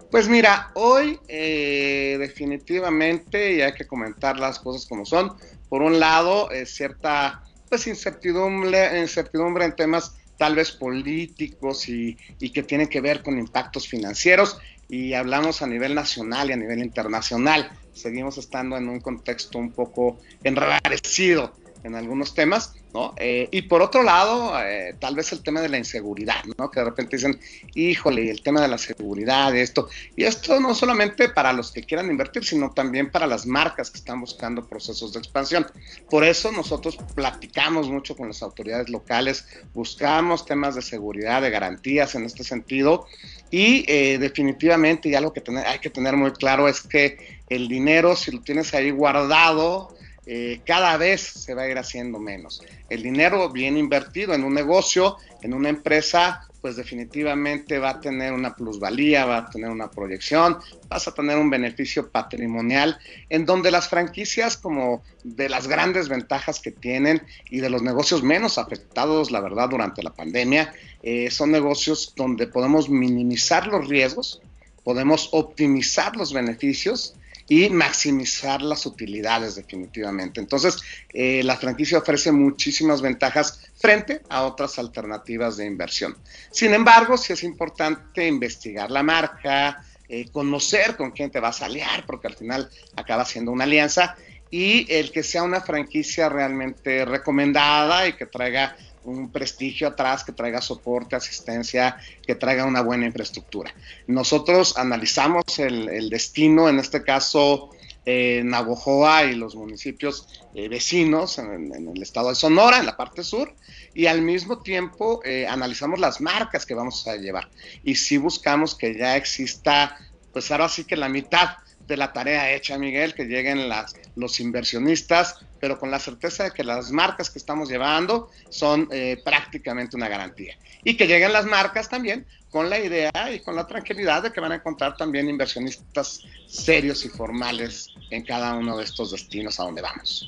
Pues 0.10 0.27
mira, 0.27 0.71
hoy 0.74 1.19
eh, 1.27 2.18
definitivamente, 2.19 3.54
y 3.54 3.62
hay 3.62 3.74
que 3.74 3.86
comentar 3.86 4.39
las 4.39 4.57
cosas 4.57 4.88
como 4.88 5.06
son, 5.06 5.33
por 5.69 5.83
un 5.83 6.00
lado, 6.00 6.50
es 6.50 6.74
cierta 6.74 7.44
pues 7.69 7.86
incertidumbre, 7.86 9.00
incertidumbre 9.00 9.66
en 9.66 9.75
temas 9.75 10.16
tal 10.39 10.56
vez 10.56 10.71
políticos 10.71 11.88
y, 11.88 12.18
y, 12.39 12.50
que 12.51 12.63
tienen 12.63 12.88
que 12.88 13.01
ver 13.01 13.21
con 13.21 13.38
impactos 13.38 13.88
financieros 13.88 14.57
y 14.89 15.13
hablamos 15.13 15.62
a 15.62 15.68
nivel 15.68 15.94
nacional 15.94 16.50
y 16.50 16.53
a 16.53 16.57
nivel 16.57 16.80
internacional. 16.80 17.71
Seguimos 17.94 18.38
estando 18.38 18.75
en 18.75 18.89
un 18.89 19.00
contexto 19.00 19.59
un 19.59 19.71
poco 19.71 20.19
enrarecido 20.44 21.53
en 21.83 21.95
algunos 21.95 22.33
temas, 22.33 22.74
¿no? 22.94 23.13
Eh, 23.18 23.47
y 23.51 23.63
por 23.63 23.81
otro 23.81 24.03
lado, 24.03 24.53
eh, 24.62 24.95
tal 25.00 25.15
vez 25.15 25.31
el 25.31 25.41
tema 25.41 25.62
de 25.62 25.69
la 25.69 25.77
inseguridad, 25.77 26.44
¿no? 26.57 26.69
Que 26.69 26.80
de 26.80 26.86
repente 26.86 27.18
dicen, 27.18 27.39
híjole, 27.75 28.30
el 28.30 28.41
tema 28.41 28.62
de 28.62 28.68
la 28.68 28.77
seguridad, 28.77 29.56
esto. 29.56 29.89
Y 30.15 30.24
esto 30.24 30.59
no 30.59 30.75
solamente 30.75 31.30
para 31.30 31.53
los 31.53 31.71
que 31.71 31.83
quieran 31.83 32.09
invertir, 32.09 32.44
sino 32.44 32.71
también 32.71 33.12
para 33.12 33.27
las 33.27 33.45
marcas 33.45 33.91
que 33.91 34.00
están 34.00 34.21
buscando 34.21 34.68
procesos 34.68 35.13
de 35.13 35.19
expansión. 35.19 35.65
Por 36.09 36.24
eso 36.24 36.51
nosotros 36.51 36.97
platicamos 37.15 37.89
mucho 37.89 38.15
con 38.15 38.27
las 38.27 38.41
autoridades 38.41 38.89
locales, 38.89 39.45
buscamos 39.74 40.45
temas 40.45 40.75
de 40.75 40.81
seguridad, 40.81 41.42
de 41.42 41.49
garantías 41.49 42.16
en 42.16 42.25
este 42.25 42.44
sentido. 42.44 43.06
Y 43.52 43.85
eh, 43.87 44.18
definitivamente, 44.19 45.09
ya 45.09 45.21
que 45.31 45.44
hay 45.66 45.80
que 45.80 45.90
tener 45.90 46.16
muy 46.16 46.31
claro 46.31 46.68
es 46.68 46.81
que 46.81 47.40
el 47.49 47.68
dinero, 47.68 48.16
si 48.16 48.31
lo 48.31 48.42
tienes 48.42 48.73
ahí 48.73 48.92
guardado, 48.92 49.95
eh, 50.31 50.62
cada 50.64 50.95
vez 50.95 51.21
se 51.21 51.56
va 51.56 51.64
a 51.64 51.69
ir 51.69 51.80
haciendo 51.80 52.19
menos. 52.19 52.62
El 52.88 53.02
dinero 53.02 53.50
bien 53.50 53.78
invertido 53.78 54.36
en 54.36 54.44
un 54.44 54.54
negocio, 54.54 55.18
en 55.42 55.56
una 55.56 55.69
empresa, 55.69 56.48
pues 56.62 56.76
definitivamente 56.76 57.80
va 57.80 57.90
a 57.90 58.00
tener 58.00 58.31
una 58.33 58.56
plusvalía, 58.56 59.26
va 59.26 59.38
a 59.38 59.50
tener 59.50 59.71
una 59.71 59.90
proyección, 59.90 60.59
vas 60.88 61.07
a 61.07 61.16
tener 61.16 61.36
un 61.40 61.50
beneficio 61.50 62.12
patrimonial, 62.12 63.00
en 63.30 63.48
donde 63.48 63.71
las 63.71 63.90
franquicias, 63.90 64.56
como 64.56 65.02
de 65.24 65.50
las 65.50 65.68
grandes 65.68 66.09
ventajas 66.09 66.59
que 66.59 66.69
tienen 66.69 67.24
y 67.50 67.62
de 67.62 67.71
los 67.71 67.81
negocios 67.81 68.21
menos 68.21 68.59
afectados, 68.59 69.31
la 69.31 69.42
verdad, 69.42 69.68
durante 69.68 70.04
la 70.04 70.14
pandemia, 70.14 70.71
eh, 71.02 71.31
son 71.31 71.52
negocios 71.52 72.14
donde 72.16 72.45
podemos 72.45 72.88
minimizar 72.88 73.66
los 73.66 73.88
riesgos, 73.88 74.44
podemos 74.83 75.30
optimizar 75.31 76.16
los 76.16 76.33
beneficios 76.33 77.16
y 77.49 77.69
maximizar 77.71 78.61
las 78.61 78.85
utilidades 78.85 79.56
definitivamente. 79.56 80.39
Entonces, 80.39 80.77
eh, 81.11 81.41
la 81.44 81.57
franquicia 81.57 81.97
ofrece 81.97 82.31
muchísimas 82.31 83.01
ventajas 83.01 83.59
frente 83.75 84.21
a 84.29 84.44
otras 84.44 84.77
alternativas 84.77 85.57
de 85.57 85.65
inversión. 85.65 86.15
Sin 86.51 86.73
embargo, 86.73 87.18
sí 87.18 87.33
es 87.33 87.44
importante 87.44 88.27
investigar 88.27 88.91
la 88.91 89.01
marca, 89.01 89.83
eh, 90.07 90.29
conocer 90.31 90.95
con 90.95 91.11
quién 91.11 91.31
te 91.31 91.39
vas 91.39 91.61
a 91.61 91.65
aliar, 91.65 92.06
porque 92.06 92.27
al 92.27 92.35
final 92.35 92.69
acaba 92.95 93.25
siendo 93.25 93.51
una 93.51 93.63
alianza, 93.63 94.15
y 94.51 94.91
el 94.91 95.11
que 95.11 95.23
sea 95.23 95.44
una 95.44 95.61
franquicia 95.61 96.29
realmente 96.29 97.06
recomendada 97.06 98.07
y 98.07 98.13
que 98.13 98.25
traiga 98.25 98.75
un 99.03 99.31
prestigio 99.31 99.87
atrás, 99.87 100.23
que 100.23 100.31
traiga 100.31 100.61
soporte, 100.61 101.15
asistencia, 101.15 101.97
que 102.25 102.35
traiga 102.35 102.65
una 102.65 102.81
buena 102.81 103.06
infraestructura. 103.06 103.73
Nosotros 104.07 104.77
analizamos 104.77 105.59
el, 105.59 106.09
destino, 106.09 106.69
en 106.69 106.79
este 106.79 107.03
caso 107.03 107.69
eh, 108.06 108.41
Navojoa 108.44 109.25
y 109.25 109.35
los 109.35 109.56
municipios 109.56 110.27
eh, 110.53 110.68
vecinos 110.68 111.37
en, 111.37 111.73
el 111.95 112.01
estado 112.01 112.29
de 112.29 112.35
Sonora, 112.35 112.79
en 112.79 112.85
la 112.85 112.97
parte 112.97 113.23
sur, 113.23 113.53
y 113.94 114.06
al 114.07 114.21
mismo 114.21 114.61
tiempo 114.61 115.21
eh, 115.23 115.47
analizamos 115.47 115.99
las 115.99 116.21
marcas 116.21 116.65
que 116.65 116.73
vamos 116.73 117.07
a 117.07 117.15
llevar. 117.15 117.49
Y 117.83 117.95
si 117.95 118.18
buscamos 118.18 118.75
que 118.75 118.97
ya 118.97 119.15
exista, 119.15 119.97
pues 120.33 120.51
ahora 120.51 120.69
sí 120.69 120.85
que 120.85 120.95
la 120.95 121.09
mitad 121.09 121.57
de 121.89 121.97
la 121.97 122.13
tarea 122.13 122.53
hecha, 122.53 122.77
Miguel, 122.77 123.15
que 123.15 123.25
lleguen 123.25 123.68
las, 123.68 123.95
los 124.19 124.40
inversionistas, 124.40 125.38
pero 125.59 125.80
con 125.80 125.90
la 125.90 125.99
certeza 125.99 126.44
de 126.44 126.52
que 126.52 126.64
las 126.64 126.92
marcas 126.92 127.30
que 127.30 127.40
estamos 127.40 127.69
llevando 127.69 128.30
son 128.49 128.88
eh, 128.92 129.21
prácticamente 129.23 129.95
una 129.95 130.07
garantía. 130.07 130.56
Y 130.83 130.95
que 130.95 131.07
lleguen 131.07 131.33
las 131.33 131.45
marcas 131.45 131.90
también 131.90 132.26
con 132.52 132.69
la 132.69 132.80
idea 132.80 133.11
y 133.33 133.40
con 133.40 133.56
la 133.56 133.66
tranquilidad 133.66 134.23
de 134.23 134.31
que 134.31 134.42
van 134.42 134.52
a 134.52 134.56
encontrar 134.56 134.97
también 134.97 135.30
inversionistas 135.30 136.21
serios 136.47 137.06
y 137.06 137.09
formales 137.09 137.90
en 138.09 138.23
cada 138.23 138.56
uno 138.56 138.78
de 138.78 138.83
estos 138.83 139.11
destinos 139.11 139.59
a 139.59 139.64
donde 139.64 139.81
vamos. 139.81 140.28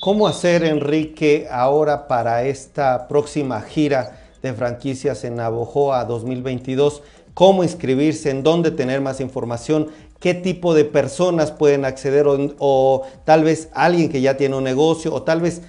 ¿Cómo 0.00 0.28
hacer, 0.28 0.64
Enrique, 0.64 1.48
ahora 1.50 2.06
para 2.06 2.44
esta 2.44 3.08
próxima 3.08 3.60
gira 3.62 4.20
de 4.42 4.52
franquicias 4.52 5.24
en 5.24 5.36
Navojoa 5.36 6.04
2022? 6.04 7.02
¿Cómo 7.34 7.64
inscribirse? 7.64 8.30
¿En 8.30 8.42
dónde 8.42 8.70
tener 8.70 9.00
más 9.00 9.20
información? 9.20 9.90
¿Qué 10.26 10.34
tipo 10.34 10.74
de 10.74 10.84
personas 10.84 11.52
pueden 11.52 11.84
acceder? 11.84 12.26
O, 12.26 13.06
tal 13.24 13.44
vez 13.44 13.68
alguien 13.72 14.08
que 14.08 14.20
ya 14.20 14.36
tiene 14.36 14.56
un 14.56 14.64
negocio 14.64 15.14
o 15.14 15.22
tal 15.22 15.40
vez 15.40 15.62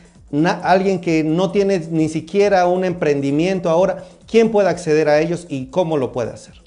alguien 0.64 1.00
que 1.00 1.24
no 1.24 1.52
tiene 1.52 1.78
ni 1.92 2.10
siquiera 2.10 2.66
un 2.66 2.84
emprendimiento 2.84 3.70
ahora. 3.70 4.04
¿Quién 4.26 4.50
puede 4.50 4.68
acceder 4.70 5.10
a 5.10 5.22
ellos 5.22 5.46
y 5.48 5.68
cómo 5.68 5.96
lo 5.98 6.12
puede 6.12 6.32
hacer? 6.32 6.60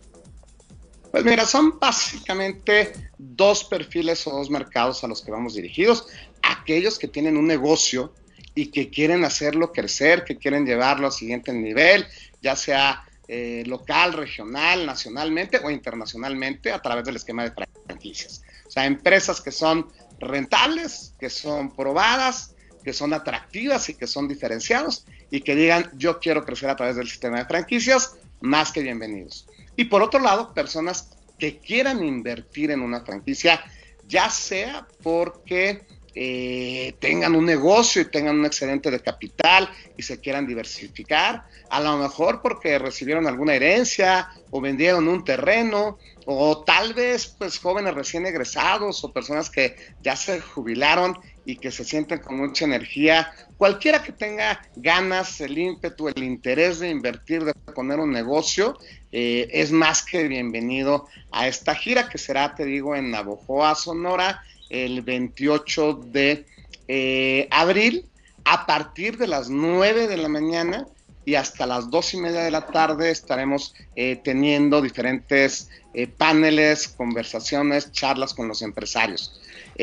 Pues 1.11 1.25
mira, 1.25 1.45
son 1.47 1.81
básicamente 1.81 2.93
dos 3.19 3.65
perfiles 3.65 4.25
o 4.29 4.37
dos 4.37 4.51
mercados 4.51 5.03
a 5.03 5.09
los 5.09 5.21
que 5.21 5.33
vamos 5.33 5.55
dirigidos. 5.55 6.07
Aquellos 6.43 6.97
que 6.97 7.09
tienen 7.09 7.37
un 7.37 7.49
negocio 7.49 8.13
y 8.55 8.67
que 8.67 8.89
quieren 8.91 9.25
hacerlo 9.25 9.73
crecer, 9.73 10.23
que 10.23 10.37
quieren 10.37 10.65
llevarlo 10.65 11.09
al 11.09 11.13
siguiente 11.13 11.53
nivel, 11.53 12.07
ya 12.41 12.55
sea 12.55 13.03
eh, 13.27 13.63
local, 13.67 14.13
regional, 14.13 14.87
nacionalmente 14.87 15.61
o 15.63 15.71
internacionalmente 15.71 16.71
a 16.71 16.81
través 16.81 17.05
del 17.05 17.15
esquema 17.15 17.43
de 17.43 17.51
franquicias. 17.91 18.43
O 18.67 18.71
sea, 18.71 18.87
empresas 18.87 19.41
que 19.41 19.51
son 19.51 19.89
rentables, 20.21 21.15
que 21.19 21.29
son 21.31 21.75
probadas, 21.75 22.55
que 22.85 22.93
son 22.93 23.13
atractivas 23.13 23.89
y 23.89 23.95
que 23.95 24.07
son 24.07 24.29
diferenciados 24.29 25.05
y 25.31 25.41
que 25.41 25.55
digan 25.55 25.91
yo 25.97 26.19
quiero 26.21 26.45
crecer 26.45 26.71
a 26.71 26.77
través 26.77 26.97
del 26.97 27.09
sistema 27.09 27.39
de 27.39 27.45
franquicias, 27.47 28.17
más 28.41 28.73
que 28.73 28.83
bienvenidos. 28.83 29.47
Y 29.77 29.85
por 29.85 30.03
otro 30.03 30.21
lado, 30.21 30.55
personas 30.55 31.11
que 31.39 31.59
quieran 31.59 32.05
invertir 32.05 32.71
en 32.71 32.81
una 32.81 33.01
franquicia, 33.01 33.63
ya 34.07 34.31
sea 34.31 34.87
porque 35.03 35.83
eh, 36.15 36.95
tengan 36.99 37.35
un 37.35 37.47
negocio 37.47 38.03
y 38.03 38.07
tengan 38.07 38.39
un 38.39 38.47
excedente 38.47 38.91
de 38.91 39.01
capital 39.01 39.71
y 39.97 40.03
se 40.03 40.21
quieran 40.21 40.47
diversificar, 40.47 41.45
a 41.71 41.81
lo 41.81 41.97
mejor 41.99 42.43
porque 42.43 42.79
recibieron 42.79 43.27
alguna 43.27 43.55
herencia 43.55 44.29
o 44.51 44.61
vendieron 44.61 45.07
un 45.07 45.25
terreno, 45.25 45.99
o 46.33 46.63
tal 46.63 46.95
vez 46.95 47.27
pues 47.27 47.59
jóvenes 47.59 47.93
recién 47.93 48.25
egresados 48.25 49.03
o 49.03 49.13
personas 49.13 49.51
que 49.51 49.75
ya 50.01 50.15
se 50.15 50.41
jubilaron 50.41 51.19
y 51.45 51.57
que 51.57 51.73
se 51.73 51.85
sienten 51.85 52.21
con 52.21 52.37
mucha 52.37 52.65
energía, 52.65 53.33
cualquiera 53.57 54.01
que 54.01 54.13
tenga 54.13 54.63
ganas, 54.77 55.41
el 55.41 55.59
ímpetu, 55.59 56.09
el 56.09 56.23
interés 56.23 56.79
de 56.79 56.89
invertir, 56.89 57.45
de 57.45 57.53
poner 57.75 57.99
un 57.99 58.13
negocio, 58.13 58.79
eh, 59.11 59.49
es 59.51 59.73
más 59.73 60.05
que 60.05 60.29
bienvenido 60.29 61.09
a 61.33 61.49
esta 61.49 61.75
gira 61.75 62.09
que 62.09 62.19
será, 62.19 62.55
te 62.55 62.65
digo, 62.65 62.95
en 62.95 63.11
Navojoa, 63.11 63.75
Sonora, 63.75 64.41
el 64.69 65.03
28 65.03 65.95
de 66.13 66.47
eh, 66.87 67.49
abril, 67.51 68.07
a 68.45 68.67
partir 68.67 69.19
de 69.19 69.27
las 69.27 69.51
9 69.51 70.07
de 70.07 70.17
la 70.17 70.29
mañana 70.29 70.87
y 71.25 71.35
hasta 71.35 71.67
las 71.67 71.91
dos 71.91 72.15
y 72.15 72.17
media 72.19 72.43
de 72.43 72.51
la 72.51 72.67
tarde 72.67 73.11
estaremos 73.11 73.75
eh, 73.97 74.21
teniendo 74.23 74.81
diferentes 74.81 75.69
paneles, 76.17 76.87
conversaciones, 76.87 77.91
charlas 77.91 78.33
con 78.33 78.47
los 78.47 78.63
empresarios. 78.63 79.41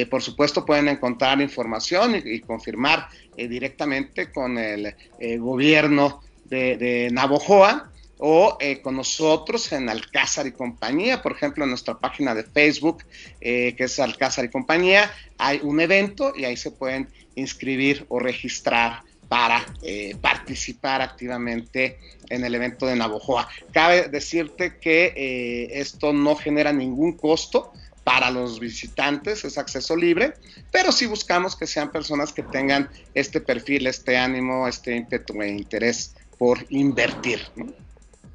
por 0.10 0.22
supuesto, 0.22 0.63
pueden 0.63 0.88
encontrar 0.88 1.41
información 1.41 2.15
y, 2.15 2.39
confirmar 2.39 3.10
directamente 3.36 4.32
con 4.32 4.58
el 4.58 4.96
gobierno 5.38 6.22
de, 6.46 6.77
de 6.77 7.10
Navojoa 7.12 7.91
o 8.20 8.58
eh, 8.60 8.82
con 8.82 8.96
nosotros 8.96 9.72
en 9.72 9.89
Alcázar 9.89 10.48
y 10.48 10.51
compañía, 10.51 11.22
por 11.22 11.34
ejemplo, 11.34 11.63
en 11.63 11.70
nuestra 11.70 12.00
página 12.00 12.34
de 12.34 12.44
Facebook, 12.44 13.03
eh, 13.41 13.75
que 13.77 13.86
es 13.86 14.00
Alcázar 14.00 14.46
y 14.46 14.50
compañía, 14.50 15.12
hay 15.38 15.60
un 15.62 15.79
evento 15.79 16.34
y 16.36 16.46
ahí 16.46 16.58
se 16.58 16.72
pueden 16.72 17.08
inscribir 17.36 18.06
o 18.10 18.20
registrar 18.20 19.03
para 19.27 19.65
eh, 19.81 20.15
participar 20.22 21.01
activamente 21.01 22.00
en 22.29 22.43
el 22.43 22.55
evento 22.55 22.86
de 22.86 22.96
Navojoa. 22.96 23.48
Cabe 23.72 24.07
decirte 24.10 24.77
que 24.79 25.69
esto 25.74 26.13
no 26.13 26.36
genera 26.36 26.72
ningún 26.72 27.13
costo 27.13 27.72
para 28.07 28.31
los 28.31 28.62
visitantes, 28.62 29.43
es 29.43 29.57
acceso 29.57 29.93
libre, 29.93 30.34
pero 30.72 30.93
sí 30.93 31.07
buscamos 31.07 31.57
que 31.57 31.67
sean 31.67 31.91
personas 31.91 32.31
que 32.31 32.41
tengan 32.41 32.89
este 33.13 33.41
perfil, 33.41 33.86
este 33.86 34.15
ánimo, 34.15 34.65
este 34.65 34.96
ímpetu 34.96 35.41
e 35.41 35.50
interés 35.50 36.15
por 36.38 36.57
invertir. 36.69 37.41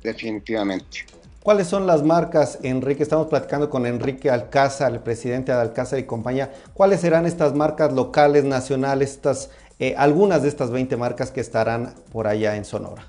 definitivamente. 0.03 1.07
¿Cuáles 1.43 1.69
son 1.69 1.87
las 1.87 2.03
marcas, 2.03 2.59
Enrique? 2.63 3.03
Estamos 3.03 3.29
platicando 3.29 3.71
con 3.71 3.87
Enrique 3.87 4.31
Alcázar, 4.31 4.93
el 4.93 5.01
presidente 5.01 5.53
de 5.53 5.61
Alcázar 5.61 5.99
y 5.99 6.05
compañía. 6.05 6.53
¿Cuáles 6.75 7.01
serán 7.01 7.25
estas 7.25 7.55
marcas 7.55 7.93
locales, 7.93 8.45
nacionales, 8.45 9.13
estas, 9.13 9.51
eh, 9.83 9.97
algunas 9.99 10.43
de 10.43 10.49
estas 10.49 10.71
20 10.71 10.97
marcas 10.97 11.33
que 11.33 11.41
estarán 11.41 11.93
por 12.13 12.29
allá 12.29 12.55
en 12.55 12.65
Sonora? 12.65 13.05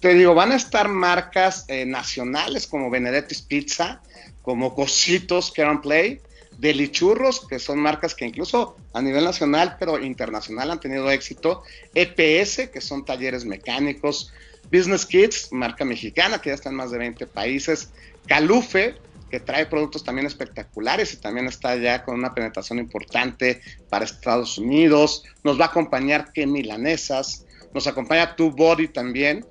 Te 0.00 0.14
digo, 0.14 0.34
van 0.34 0.50
a 0.50 0.56
estar 0.56 0.88
marcas 0.88 1.64
eh, 1.68 1.86
nacionales 1.86 2.66
como 2.66 2.90
Benedetti's 2.90 3.40
Pizza, 3.40 4.02
como 4.42 4.74
Cositos 4.74 5.52
Care 5.52 5.78
Play, 5.80 6.20
Delichurros, 6.58 7.46
que 7.46 7.60
son 7.60 7.78
marcas 7.78 8.16
que 8.16 8.26
incluso 8.26 8.74
a 8.94 9.00
nivel 9.00 9.22
nacional, 9.22 9.76
pero 9.78 10.02
internacional 10.02 10.72
han 10.72 10.80
tenido 10.80 11.08
éxito, 11.08 11.62
EPS, 11.94 12.70
que 12.70 12.80
son 12.80 13.04
talleres 13.04 13.44
mecánicos, 13.44 14.32
Business 14.72 15.06
Kids, 15.06 15.52
marca 15.52 15.84
mexicana 15.84 16.40
que 16.40 16.50
ya 16.50 16.54
está 16.56 16.70
en 16.70 16.74
más 16.74 16.90
de 16.90 16.98
20 16.98 17.28
países. 17.28 17.90
Calufe, 18.26 18.96
que 19.30 19.40
trae 19.40 19.66
productos 19.66 20.04
también 20.04 20.26
espectaculares 20.26 21.14
y 21.14 21.16
también 21.18 21.46
está 21.46 21.76
ya 21.76 22.04
con 22.04 22.16
una 22.16 22.34
penetración 22.34 22.78
importante 22.78 23.60
para 23.88 24.04
Estados 24.04 24.58
Unidos. 24.58 25.24
Nos 25.44 25.58
va 25.58 25.66
a 25.66 25.68
acompañar 25.68 26.32
Que 26.32 26.46
Milanesas, 26.46 27.46
nos 27.72 27.86
acompaña 27.86 28.36
Tu 28.36 28.50
Body 28.50 28.88
también, 28.88 29.46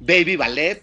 Baby 0.00 0.36
Ballet, 0.36 0.82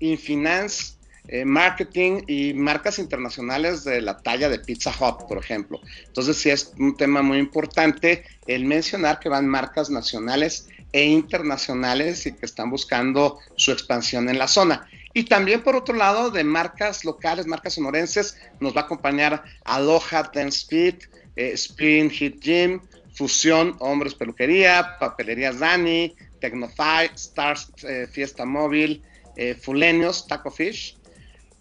Infinance, 0.00 0.96
eh, 1.28 1.44
marketing 1.44 2.22
y 2.28 2.54
marcas 2.54 3.00
internacionales 3.00 3.82
de 3.82 4.00
la 4.00 4.16
talla 4.16 4.48
de 4.48 4.60
Pizza 4.60 4.90
Hut, 4.90 5.26
por 5.26 5.38
ejemplo. 5.38 5.80
Entonces 6.06 6.36
sí 6.36 6.50
es 6.50 6.72
un 6.78 6.96
tema 6.96 7.22
muy 7.22 7.38
importante 7.38 8.24
el 8.46 8.64
mencionar 8.64 9.18
que 9.18 9.28
van 9.28 9.48
marcas 9.48 9.90
nacionales 9.90 10.68
e 10.92 11.04
internacionales 11.04 12.26
y 12.26 12.32
que 12.32 12.46
están 12.46 12.70
buscando 12.70 13.38
su 13.56 13.72
expansión 13.72 14.28
en 14.28 14.38
la 14.38 14.46
zona. 14.46 14.88
Y 15.16 15.24
también, 15.24 15.62
por 15.62 15.74
otro 15.74 15.94
lado, 15.94 16.30
de 16.30 16.44
marcas 16.44 17.02
locales, 17.02 17.46
marcas 17.46 17.72
sonorenses, 17.72 18.36
nos 18.60 18.76
va 18.76 18.82
a 18.82 18.84
acompañar 18.84 19.42
Aloha 19.64 20.30
Dance 20.30 20.58
Speed, 20.58 20.96
eh, 21.36 21.52
Spring 21.54 22.10
Hit 22.10 22.38
Gym, 22.38 22.82
Fusión 23.14 23.76
Hombres 23.78 24.14
Peluquería, 24.14 24.98
Papelerías 25.00 25.58
Dani, 25.58 26.14
Tecnofy, 26.38 27.08
Stars 27.14 27.72
eh, 27.84 28.06
Fiesta 28.12 28.44
Móvil, 28.44 29.02
eh, 29.36 29.54
Fulenios, 29.54 30.26
Taco 30.26 30.50
Fish, 30.50 30.98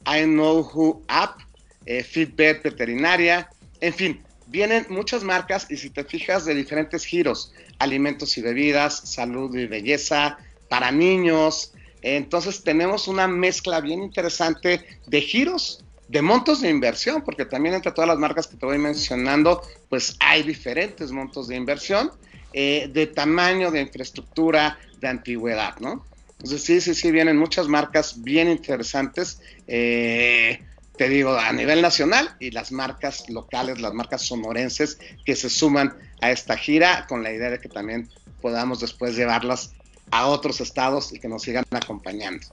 I 0.06 0.26
Know 0.26 0.70
Who 0.74 1.04
App, 1.08 1.40
eh, 1.86 2.04
Fitbet 2.04 2.62
Veterinaria, 2.62 3.50
en 3.80 3.94
fin, 3.94 4.24
vienen 4.48 4.86
muchas 4.90 5.24
marcas 5.24 5.68
y 5.70 5.78
si 5.78 5.92
te 5.92 6.04
fijas 6.04 6.44
de 6.44 6.56
diferentes 6.56 7.06
giros, 7.06 7.54
alimentos 7.80 8.38
y 8.38 8.42
bebidas, 8.42 8.98
salud 8.98 9.56
y 9.56 9.66
belleza, 9.66 10.40
para 10.68 10.92
niños. 10.92 11.72
Entonces 12.06 12.64
tenemos 12.64 13.08
una 13.08 13.28
mezcla 13.28 13.82
bien 13.82 14.04
interesante 14.04 14.86
de 15.08 15.22
giros, 15.22 15.84
de 16.08 16.22
montos 16.22 16.62
de 16.62 16.70
inversión, 16.70 17.24
porque 17.24 17.46
también 17.46 17.74
entre 17.74 17.92
todas 17.92 18.08
las 18.08 18.20
marcas 18.20 18.46
que 18.46 18.58
te 18.58 18.66
voy 18.68 18.78
mencionando, 18.78 19.64
pues 19.90 20.16
hay 20.20 20.44
diferentes 20.44 21.12
montos 21.12 21.48
de 21.48 21.56
inversión, 21.56 22.12
eh, 22.54 22.92
de 22.94 23.08
tamaño, 23.08 23.72
de 23.72 23.82
infraestructura, 23.82 24.78
de 25.02 25.08
antigüedad, 25.08 25.80
¿no? 25.80 26.06
Entonces 26.34 26.64
sí, 26.64 26.80
sí, 26.80 26.94
sí, 26.94 27.10
vienen 27.10 27.38
muchas 27.38 27.68
marcas 27.68 28.22
bien 28.22 28.52
interesantes. 28.52 29.42
Eh, 29.68 30.62
te 30.98 31.10
digo, 31.10 31.36
a 31.36 31.52
nivel 31.54 31.82
nacional 31.82 32.36
y 32.40 32.52
las 32.52 32.72
marcas 32.72 33.28
locales, 33.32 33.82
las 33.82 33.96
marcas 33.96 34.22
sonorenses 34.22 35.00
que 35.26 35.36
se 35.36 35.50
suman 35.50 35.98
a 36.22 36.30
esta 36.30 36.56
gira 36.56 37.08
con 37.10 37.24
la 37.24 37.34
idea 37.34 37.50
de 37.50 37.60
que 37.60 37.68
también 37.68 38.10
podamos 38.42 38.80
después 38.80 39.16
llevarlas 39.16 39.74
a 40.12 40.28
otros 40.28 40.62
estados 40.62 41.14
y 41.14 41.20
que 41.20 41.28
nos 41.28 41.44
sigan 41.44 41.66
acompañando. 41.72 42.46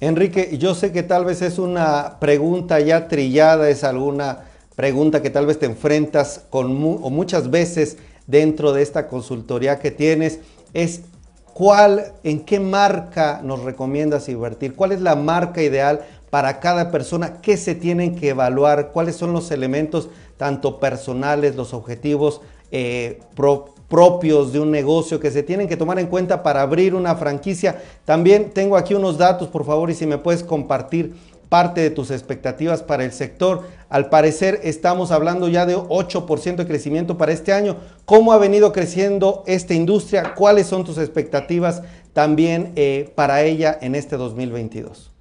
Enrique, 0.00 0.56
yo 0.58 0.74
sé 0.74 0.92
que 0.92 1.02
tal 1.02 1.24
vez 1.24 1.42
es 1.42 1.58
una 1.58 2.18
pregunta 2.20 2.78
ya 2.80 3.08
trillada, 3.08 3.68
es 3.68 3.82
alguna 3.82 4.44
pregunta 4.76 5.22
que 5.22 5.30
tal 5.30 5.46
vez 5.46 5.58
te 5.58 5.66
enfrentas 5.66 6.42
con 6.50 6.66
o 6.84 7.10
muchas 7.10 7.50
veces 7.50 7.96
dentro 8.26 8.72
de 8.72 8.82
esta 8.82 9.08
consultoría 9.08 9.80
que 9.80 9.90
tienes, 9.90 10.38
es 10.72 11.00
¿Cuál, 11.58 12.12
en 12.22 12.44
qué 12.44 12.60
marca 12.60 13.40
nos 13.42 13.64
recomiendas 13.64 14.28
invertir? 14.28 14.76
¿Cuál 14.76 14.92
es 14.92 15.00
la 15.00 15.16
marca 15.16 15.60
ideal 15.60 16.06
para 16.30 16.60
cada 16.60 16.92
persona, 16.92 17.40
qué 17.42 17.56
se 17.56 17.74
tienen 17.74 18.14
que 18.14 18.28
evaluar, 18.28 18.92
cuáles 18.92 19.16
son 19.16 19.32
los 19.32 19.50
elementos 19.50 20.08
tanto 20.36 20.78
personales, 20.78 21.56
los 21.56 21.74
objetivos 21.74 22.42
eh, 22.70 23.18
propios 23.88 24.52
de 24.52 24.60
un 24.60 24.70
negocio 24.70 25.18
que 25.18 25.30
se 25.30 25.42
tienen 25.42 25.68
que 25.68 25.76
tomar 25.76 25.98
en 25.98 26.06
cuenta 26.06 26.42
para 26.42 26.62
abrir 26.62 26.94
una 26.94 27.16
franquicia. 27.16 27.82
También 28.04 28.50
tengo 28.50 28.76
aquí 28.76 28.94
unos 28.94 29.18
datos, 29.18 29.48
por 29.48 29.64
favor, 29.64 29.90
y 29.90 29.94
si 29.94 30.06
me 30.06 30.18
puedes 30.18 30.42
compartir 30.42 31.14
parte 31.48 31.80
de 31.80 31.90
tus 31.90 32.10
expectativas 32.10 32.82
para 32.82 33.04
el 33.04 33.12
sector. 33.12 33.66
Al 33.88 34.10
parecer 34.10 34.60
estamos 34.64 35.10
hablando 35.10 35.48
ya 35.48 35.66
de 35.66 35.76
8% 35.76 36.56
de 36.56 36.66
crecimiento 36.66 37.16
para 37.16 37.32
este 37.32 37.52
año. 37.52 37.76
¿Cómo 38.04 38.32
ha 38.32 38.38
venido 38.38 38.72
creciendo 38.72 39.44
esta 39.46 39.74
industria? 39.74 40.34
¿Cuáles 40.34 40.66
son 40.66 40.84
tus 40.84 40.98
expectativas 40.98 41.82
también 42.12 42.72
eh, 42.76 43.10
para 43.14 43.42
ella 43.42 43.78
en 43.80 43.94
este 43.94 44.16
2022? 44.16 45.12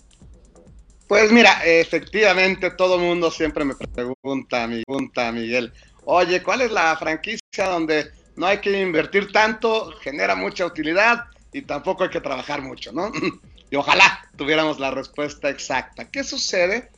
Pues 1.08 1.32
mira, 1.32 1.62
efectivamente 1.64 2.72
todo 2.72 2.96
el 2.96 3.02
mundo 3.02 3.32
siempre 3.32 3.64
me 3.64 3.76
pregunta, 3.76 4.68
me 4.68 4.84
pregunta 4.84 5.32
Miguel, 5.32 5.72
oye, 6.04 6.44
¿cuál 6.44 6.62
es 6.62 6.72
la 6.72 6.98
franquicia 6.98 7.70
donde 7.70 8.12
no 8.38 8.46
hay 8.46 8.60
que 8.60 8.80
invertir 8.80 9.32
tanto, 9.32 9.92
genera 10.02 10.36
mucha 10.36 10.66
utilidad 10.66 11.26
y 11.52 11.64
tampoco 11.64 12.04
hay 12.04 12.10
que 12.10 12.22
trabajar 12.22 12.62
mucho, 12.62 12.92
¿no? 12.94 13.12
Y 13.70 13.76
ojalá 13.76 14.26
tuviéramos 14.38 14.80
la 14.80 14.92
respuesta 14.92 15.50
exacta. 15.50 16.10
¿Qué 16.10 16.24
sucede? 16.24 16.90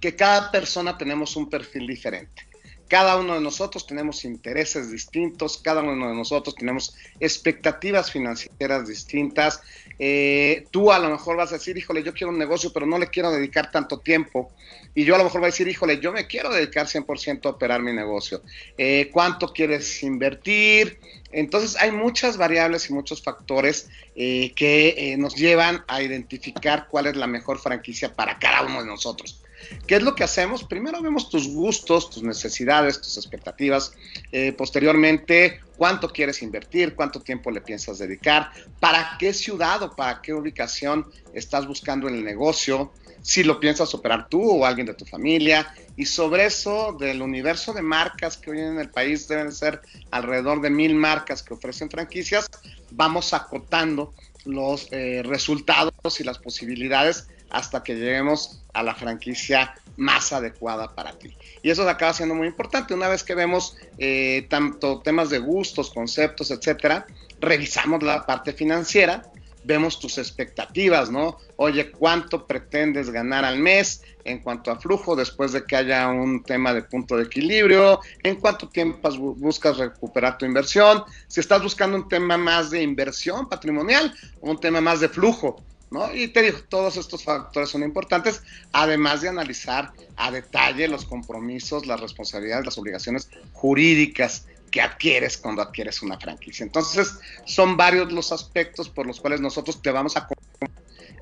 Que 0.00 0.14
cada 0.14 0.52
persona 0.52 0.96
tenemos 0.96 1.34
un 1.34 1.50
perfil 1.50 1.88
diferente. 1.88 2.46
Cada 2.88 3.16
uno 3.16 3.34
de 3.34 3.40
nosotros 3.40 3.86
tenemos 3.86 4.24
intereses 4.24 4.92
distintos, 4.92 5.58
cada 5.58 5.82
uno 5.82 6.08
de 6.08 6.14
nosotros 6.14 6.54
tenemos 6.54 6.94
expectativas 7.18 8.12
financieras 8.12 8.86
distintas. 8.86 9.60
Eh, 9.98 10.66
tú 10.70 10.92
a 10.92 10.98
lo 11.00 11.10
mejor 11.10 11.36
vas 11.36 11.50
a 11.50 11.56
decir, 11.56 11.76
híjole, 11.76 12.04
yo 12.04 12.14
quiero 12.14 12.30
un 12.30 12.38
negocio, 12.38 12.72
pero 12.72 12.86
no 12.86 12.98
le 12.98 13.08
quiero 13.08 13.32
dedicar 13.32 13.72
tanto 13.72 13.98
tiempo. 13.98 14.52
Y 14.94 15.04
yo 15.04 15.16
a 15.16 15.18
lo 15.18 15.24
mejor 15.24 15.40
voy 15.40 15.48
a 15.48 15.50
decir, 15.50 15.66
híjole, 15.66 15.98
yo 15.98 16.12
me 16.12 16.28
quiero 16.28 16.52
dedicar 16.52 16.86
100% 16.86 17.46
a 17.46 17.50
operar 17.50 17.82
mi 17.82 17.92
negocio. 17.92 18.42
Eh, 18.78 19.10
¿Cuánto 19.12 19.52
quieres 19.52 20.02
invertir? 20.04 21.00
Entonces 21.32 21.76
hay 21.80 21.90
muchas 21.90 22.36
variables 22.36 22.88
y 22.88 22.92
muchos 22.92 23.20
factores 23.20 23.88
eh, 24.14 24.52
que 24.54 25.16
nos 25.18 25.34
llevan 25.34 25.84
a 25.88 26.02
identificar 26.02 26.86
cuál 26.88 27.06
es 27.06 27.16
la 27.16 27.26
mejor 27.26 27.58
franquicia 27.58 28.14
para 28.14 28.38
cada 28.38 28.62
uno 28.62 28.80
de 28.80 28.86
nosotros. 28.86 29.42
¿Qué 29.86 29.96
es 29.96 30.02
lo 30.02 30.14
que 30.14 30.24
hacemos? 30.24 30.64
Primero 30.64 31.00
vemos 31.00 31.30
tus 31.30 31.48
gustos, 31.48 32.10
tus 32.10 32.22
necesidades, 32.22 33.00
tus 33.00 33.16
expectativas. 33.16 33.92
Eh, 34.32 34.52
posteriormente, 34.52 35.60
cuánto 35.76 36.08
quieres 36.08 36.42
invertir, 36.42 36.94
cuánto 36.94 37.20
tiempo 37.20 37.50
le 37.50 37.60
piensas 37.60 37.98
dedicar, 37.98 38.50
para 38.80 39.16
qué 39.18 39.32
ciudad 39.32 39.82
o 39.82 39.94
para 39.94 40.20
qué 40.22 40.34
ubicación 40.34 41.06
estás 41.34 41.66
buscando 41.66 42.08
en 42.08 42.16
el 42.16 42.24
negocio, 42.24 42.92
si 43.22 43.42
lo 43.42 43.58
piensas 43.58 43.92
operar 43.94 44.28
tú 44.28 44.42
o 44.42 44.64
alguien 44.64 44.86
de 44.86 44.94
tu 44.94 45.04
familia. 45.04 45.74
Y 45.96 46.06
sobre 46.06 46.46
eso, 46.46 46.96
del 46.98 47.22
universo 47.22 47.72
de 47.72 47.82
marcas 47.82 48.36
que 48.36 48.50
hoy 48.50 48.60
en 48.60 48.78
el 48.78 48.90
país 48.90 49.26
deben 49.28 49.52
ser 49.52 49.80
alrededor 50.10 50.60
de 50.60 50.70
mil 50.70 50.94
marcas 50.94 51.42
que 51.42 51.54
ofrecen 51.54 51.90
franquicias, 51.90 52.46
vamos 52.90 53.32
acotando 53.34 54.14
los 54.44 54.88
eh, 54.92 55.22
resultados 55.24 56.20
y 56.20 56.24
las 56.24 56.38
posibilidades 56.38 57.28
hasta 57.50 57.82
que 57.82 57.94
lleguemos 57.94 58.62
a 58.72 58.82
la 58.82 58.94
franquicia 58.94 59.74
más 59.96 60.32
adecuada 60.32 60.94
para 60.94 61.12
ti. 61.12 61.36
Y 61.62 61.70
eso 61.70 61.88
acaba 61.88 62.12
siendo 62.12 62.34
muy 62.34 62.46
importante. 62.46 62.94
Una 62.94 63.08
vez 63.08 63.24
que 63.24 63.34
vemos 63.34 63.76
eh, 63.98 64.46
tanto 64.50 65.00
temas 65.00 65.30
de 65.30 65.38
gustos, 65.38 65.90
conceptos, 65.90 66.50
etcétera, 66.50 67.06
revisamos 67.40 68.02
la 68.02 68.26
parte 68.26 68.52
financiera, 68.52 69.22
vemos 69.64 69.98
tus 69.98 70.18
expectativas, 70.18 71.10
¿no? 71.10 71.38
Oye, 71.56 71.90
¿cuánto 71.90 72.46
pretendes 72.46 73.10
ganar 73.10 73.44
al 73.44 73.58
mes 73.58 74.02
en 74.24 74.38
cuanto 74.38 74.70
a 74.70 74.78
flujo 74.78 75.16
después 75.16 75.52
de 75.52 75.64
que 75.64 75.76
haya 75.76 76.08
un 76.08 76.42
tema 76.42 76.72
de 76.72 76.82
punto 76.82 77.16
de 77.16 77.24
equilibrio? 77.24 78.00
¿En 78.22 78.36
cuánto 78.36 78.68
tiempo 78.68 79.10
buscas 79.36 79.78
recuperar 79.78 80.38
tu 80.38 80.46
inversión? 80.46 81.02
Si 81.26 81.40
estás 81.40 81.62
buscando 81.62 81.96
un 81.96 82.08
tema 82.08 82.36
más 82.36 82.70
de 82.70 82.82
inversión 82.82 83.48
patrimonial 83.48 84.14
o 84.40 84.50
un 84.50 84.60
tema 84.60 84.80
más 84.80 85.00
de 85.00 85.08
flujo. 85.08 85.56
¿No? 85.90 86.12
Y 86.14 86.28
te 86.28 86.42
digo, 86.42 86.58
todos 86.68 86.96
estos 86.96 87.24
factores 87.24 87.70
son 87.70 87.82
importantes, 87.82 88.42
además 88.72 89.20
de 89.20 89.28
analizar 89.28 89.92
a 90.16 90.30
detalle 90.30 90.88
los 90.88 91.04
compromisos, 91.04 91.86
las 91.86 92.00
responsabilidades, 92.00 92.64
las 92.64 92.78
obligaciones 92.78 93.28
jurídicas 93.52 94.46
que 94.70 94.80
adquieres 94.80 95.38
cuando 95.38 95.62
adquieres 95.62 96.02
una 96.02 96.18
franquicia. 96.18 96.64
Entonces, 96.64 97.18
son 97.44 97.76
varios 97.76 98.12
los 98.12 98.32
aspectos 98.32 98.88
por 98.88 99.06
los 99.06 99.20
cuales 99.20 99.40
nosotros 99.40 99.80
te 99.80 99.90
vamos 99.90 100.16
a 100.16 100.28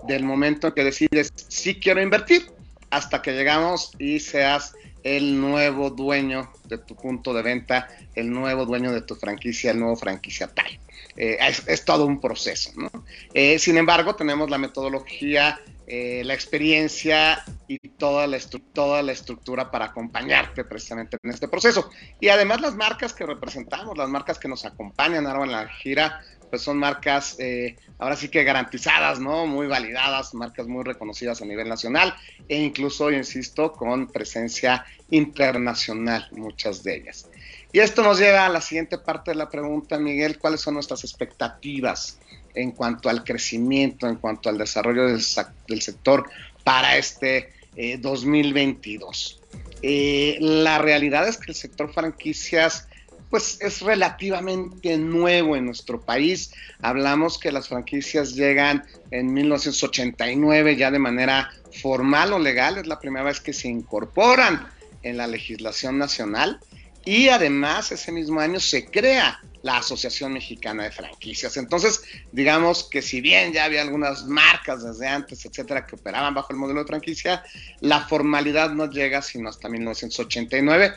del 0.06 0.22
momento 0.22 0.68
en 0.68 0.74
que 0.74 0.84
decides 0.84 1.32
si 1.48 1.80
quiero 1.80 2.02
invertir 2.02 2.46
hasta 2.90 3.22
que 3.22 3.32
llegamos 3.32 3.90
y 3.98 4.20
seas 4.20 4.74
el 5.04 5.38
nuevo 5.38 5.90
dueño 5.90 6.50
de 6.64 6.78
tu 6.78 6.96
punto 6.96 7.32
de 7.34 7.42
venta, 7.42 7.88
el 8.14 8.30
nuevo 8.30 8.64
dueño 8.64 8.90
de 8.90 9.02
tu 9.02 9.14
franquicia, 9.14 9.70
el 9.70 9.78
nuevo 9.78 9.96
franquiciatario. 9.96 10.80
Eh, 11.16 11.38
es, 11.66 11.84
todo 11.84 12.06
un 12.06 12.20
proceso. 12.20 12.72
¿no? 12.74 12.90
Eh, 13.32 13.58
sin 13.58 13.76
embargo, 13.76 14.16
tenemos 14.16 14.50
la 14.50 14.58
metodología, 14.58 15.60
eh, 15.86 16.22
la 16.24 16.34
experiencia 16.34 17.44
y 17.68 17.78
toda 17.90 18.26
la, 18.26 18.38
toda 18.72 19.02
la 19.02 19.12
estructura 19.12 19.70
para 19.70 19.86
acompañarte 19.86 20.64
precisamente 20.64 21.18
en 21.22 21.30
este 21.30 21.46
proceso. 21.46 21.90
Y 22.18 22.28
además 22.28 22.62
las 22.62 22.74
marcas 22.74 23.12
que 23.12 23.26
representamos, 23.26 23.96
las 23.96 24.08
marcas 24.08 24.38
que 24.38 24.48
nos 24.48 24.64
acompañan 24.64 25.26
ahora 25.26 25.44
en 25.44 25.52
la 25.52 25.68
gira, 25.68 26.20
pues 26.54 26.62
son 26.62 26.78
marcas 26.78 27.36
ahora 27.98 28.14
sí 28.14 28.28
que 28.28 28.44
garantizadas, 28.44 29.18
¿no? 29.18 29.44
Muy 29.44 29.66
validadas, 29.66 30.34
marcas 30.34 30.68
muy 30.68 30.84
reconocidas 30.84 31.42
a 31.42 31.44
nivel 31.44 31.68
nacional 31.68 32.14
e 32.48 32.62
incluso, 32.62 33.10
insisto, 33.10 33.72
con 33.72 34.06
presencia 34.06 34.86
internacional, 35.10 36.28
muchas 36.30 36.84
de 36.84 36.94
ellas. 36.94 37.28
Y 37.72 37.80
esto 37.80 38.04
nos 38.04 38.20
lleva 38.20 38.46
a 38.46 38.48
la 38.48 38.60
siguiente 38.60 38.98
parte 38.98 39.32
de 39.32 39.34
la 39.34 39.50
pregunta, 39.50 39.98
Miguel, 39.98 40.38
¿cuáles 40.38 40.60
son 40.60 40.74
nuestras 40.74 41.02
expectativas 41.02 42.20
en 42.54 42.70
cuanto 42.70 43.08
al 43.08 43.24
crecimiento, 43.24 44.06
en 44.06 44.14
cuanto 44.14 44.48
al 44.48 44.56
desarrollo 44.56 45.08
del, 45.08 45.20
sector 45.82 46.30
para 46.62 46.96
este 46.96 47.50
2022? 47.98 49.40
Eh, 49.82 50.36
eh, 50.36 50.36
la 50.38 50.78
realidad 50.78 51.26
es 51.26 51.36
que 51.36 51.50
el 51.50 51.56
sector 51.56 51.92
franquicias 51.92 52.86
pues 53.34 53.58
es 53.60 53.80
relativamente 53.80 54.96
nuevo 54.96 55.56
en 55.56 55.66
nuestro 55.66 56.00
país. 56.00 56.52
Hablamos 56.80 57.36
que 57.36 57.50
las 57.50 57.66
franquicias 57.66 58.36
llegan 58.36 58.84
en 59.10 59.34
1989 59.34 60.76
ya 60.76 60.92
de 60.92 61.00
manera 61.00 61.50
formal 61.82 62.32
o 62.32 62.38
legal, 62.38 62.78
es 62.78 62.86
la 62.86 63.00
primera 63.00 63.24
vez 63.24 63.40
que 63.40 63.52
se 63.52 63.66
incorporan 63.66 64.68
en 65.02 65.16
la 65.16 65.26
legislación 65.26 65.98
nacional 65.98 66.60
y 67.04 67.28
además 67.28 67.90
ese 67.90 68.12
mismo 68.12 68.38
año 68.38 68.60
se 68.60 68.86
crea 68.86 69.40
la 69.62 69.78
Asociación 69.78 70.32
Mexicana 70.32 70.84
de 70.84 70.92
Franquicias. 70.92 71.56
Entonces, 71.56 72.02
digamos 72.30 72.84
que 72.84 73.02
si 73.02 73.20
bien 73.20 73.52
ya 73.52 73.64
había 73.64 73.82
algunas 73.82 74.26
marcas 74.26 74.84
desde 74.84 75.08
antes, 75.08 75.44
etcétera, 75.44 75.86
que 75.86 75.96
operaban 75.96 76.34
bajo 76.34 76.52
el 76.52 76.58
modelo 76.60 76.82
de 76.82 76.86
franquicia, 76.86 77.42
la 77.80 78.06
formalidad 78.06 78.70
no 78.70 78.88
llega 78.88 79.22
sino 79.22 79.48
hasta 79.48 79.68
1989, 79.68 80.94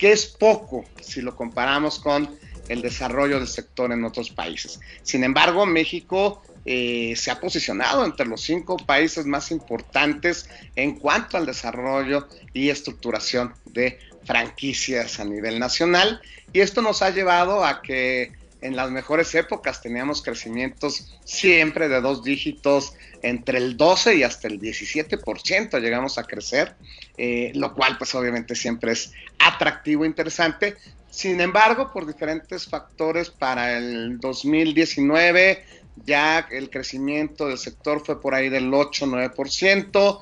que 0.00 0.12
es 0.12 0.26
poco 0.26 0.86
si 1.02 1.20
lo 1.20 1.36
comparamos 1.36 1.98
con 1.98 2.34
el 2.68 2.80
desarrollo 2.80 3.38
del 3.38 3.46
sector 3.46 3.92
en 3.92 4.02
otros 4.02 4.30
países. 4.30 4.80
Sin 5.02 5.24
embargo, 5.24 5.66
México 5.66 6.42
eh, 6.64 7.12
se 7.16 7.30
ha 7.30 7.38
posicionado 7.38 8.06
entre 8.06 8.26
los 8.26 8.40
cinco 8.40 8.78
países 8.78 9.26
más 9.26 9.50
importantes 9.50 10.48
en 10.74 10.98
cuanto 10.98 11.36
al 11.36 11.44
desarrollo 11.44 12.28
y 12.54 12.70
estructuración 12.70 13.52
de 13.66 13.98
franquicias 14.24 15.20
a 15.20 15.24
nivel 15.26 15.58
nacional 15.58 16.22
y 16.52 16.60
esto 16.60 16.80
nos 16.80 17.02
ha 17.02 17.10
llevado 17.10 17.62
a 17.62 17.82
que 17.82 18.32
en 18.60 18.76
las 18.76 18.90
mejores 18.90 19.34
épocas 19.34 19.80
teníamos 19.80 20.22
crecimientos 20.22 21.18
siempre 21.24 21.88
de 21.88 22.00
dos 22.00 22.22
dígitos, 22.22 22.94
entre 23.22 23.58
el 23.58 23.76
12 23.76 24.16
y 24.16 24.22
hasta 24.22 24.48
el 24.48 24.60
17% 24.60 25.80
llegamos 25.80 26.18
a 26.18 26.24
crecer, 26.24 26.74
eh, 27.18 27.52
lo 27.54 27.74
cual 27.74 27.98
pues 27.98 28.14
obviamente 28.14 28.54
siempre 28.54 28.92
es 28.92 29.12
atractivo, 29.38 30.04
interesante. 30.04 30.76
Sin 31.10 31.40
embargo, 31.40 31.92
por 31.92 32.06
diferentes 32.06 32.66
factores 32.66 33.30
para 33.30 33.76
el 33.76 34.18
2019 34.20 35.64
ya 36.06 36.46
el 36.50 36.70
crecimiento 36.70 37.48
del 37.48 37.58
sector 37.58 38.04
fue 38.04 38.20
por 38.20 38.34
ahí 38.34 38.48
del 38.48 38.70
8-9%. 38.70 40.20